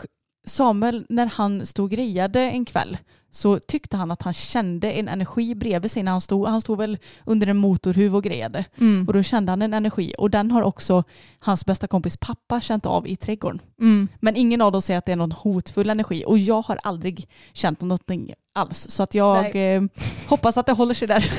[0.46, 2.98] Samuel, när han stod och grejade en kväll
[3.34, 6.48] så tyckte han att han kände en energi bredvid sig när han stod.
[6.48, 8.64] Han stod väl under en motorhuv och grejade.
[8.80, 9.06] Mm.
[9.08, 10.14] Och då kände han en energi.
[10.18, 11.04] Och den har också
[11.38, 13.60] hans bästa kompis pappa känt av i trädgården.
[13.80, 14.08] Mm.
[14.20, 16.24] Men ingen av dem säger att det är någon hotfull energi.
[16.26, 18.86] Och jag har aldrig känt någonting alls.
[18.90, 19.82] Så att jag eh,
[20.28, 21.30] hoppas att det håller sig där.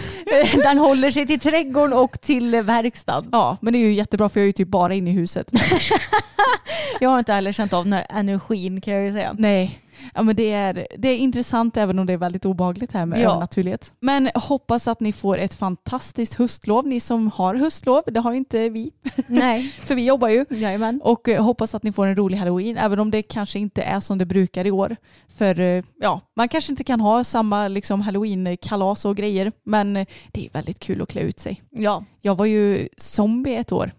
[0.63, 3.23] Den håller sig till trädgården och till eh, verkstad.
[3.31, 5.51] Ja, men det är ju jättebra för jag är ju typ bara inne i huset.
[6.99, 9.35] Jag har inte heller känt av den här energin kan jag ju säga.
[9.37, 9.79] Nej,
[10.13, 13.19] ja, men det, är, det är intressant även om det är väldigt obehagligt här med
[13.19, 13.29] Ja.
[13.29, 13.93] övernaturlighet.
[13.99, 18.03] Men hoppas att ni får ett fantastiskt höstlov, ni som har höstlov.
[18.07, 18.91] Det har ju inte vi,
[19.27, 20.45] Nej, för vi jobbar ju.
[20.49, 21.01] jajamän.
[21.03, 23.99] Och eh, hoppas att ni får en rolig halloween, även om det kanske inte är
[23.99, 24.95] som det brukar i år.
[25.37, 30.07] För eh, ja, man kanske inte kan ha samma liksom, halloween-kalas och grejer, men eh,
[30.31, 31.61] det är väldigt kul att klä ut sig.
[31.69, 33.91] Ja, Jag var ju zombie ett år.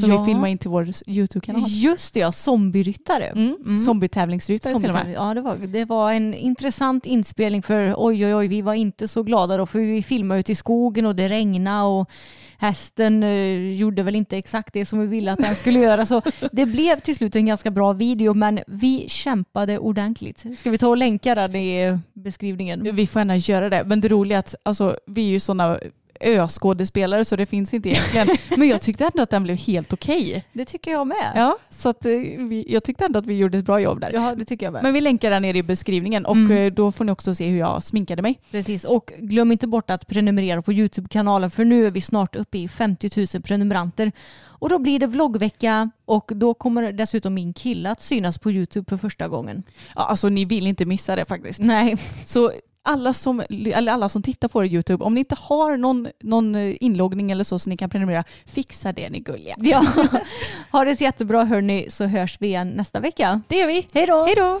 [0.00, 0.18] Som Ja.
[0.18, 1.62] vi filmade in till vår YouTube-kanal.
[1.66, 2.32] Just det, ja.
[2.32, 3.26] Zombieryttare.
[3.26, 3.56] Mm.
[3.66, 3.78] Mm.
[3.78, 5.12] Zombie-tävlingsryttare till och med.
[5.14, 9.08] Ja, det var, det var en intressant inspelning för oj, oj, oj, vi var inte
[9.08, 12.10] så glada då för vi filmade ute i skogen och det regnade och
[12.58, 16.06] hästen eh, gjorde väl inte exakt det som vi ville att den skulle göra.
[16.06, 16.22] Så
[16.52, 20.44] det blev till slut en ganska bra video, men vi kämpade ordentligt.
[20.58, 22.96] Ska vi ta och länka den i beskrivningen?
[22.96, 23.84] Vi får gärna göra det.
[23.86, 25.78] Men det roliga är att alltså, vi är ju sådana
[26.20, 28.28] öskådespelare så det finns inte egentligen.
[28.56, 30.44] Men jag tyckte ändå att den blev helt okej.
[30.52, 31.32] Det tycker jag med.
[31.34, 34.10] Ja, så att, eh, vi, jag tyckte ändå att vi gjorde ett bra jobb där.
[34.14, 34.82] Ja, det tycker jag med.
[34.82, 36.56] Men vi länkar den nere i beskrivningen och Mm.
[36.66, 38.40] eh, då får ni också se hur jag sminkade mig.
[38.50, 42.58] Precis, och glöm inte bort att prenumerera på YouTube-kanalen för nu är vi snart uppe
[42.58, 44.12] i 50 000 prenumeranter.
[44.58, 48.88] Och då blir det vloggvecka och då kommer dessutom min kille att synas på YouTube
[48.90, 49.62] för första gången.
[49.96, 51.60] Ja, alltså ni vill inte missa det faktiskt.
[51.60, 52.52] Nej, Så
[52.84, 56.76] alla som, eller alla som tittar på YouTube, om ni inte har någon, någon eh,
[56.80, 59.54] inloggning eller så så ni kan prenumerera, fixa det ni gulliga.
[59.58, 59.86] ja.
[60.70, 63.40] ha det så jättebra hörni så hörs vi igen nästa vecka.
[63.48, 63.88] Det gör vi.
[63.92, 64.24] Hej då!
[64.24, 64.60] Hej då!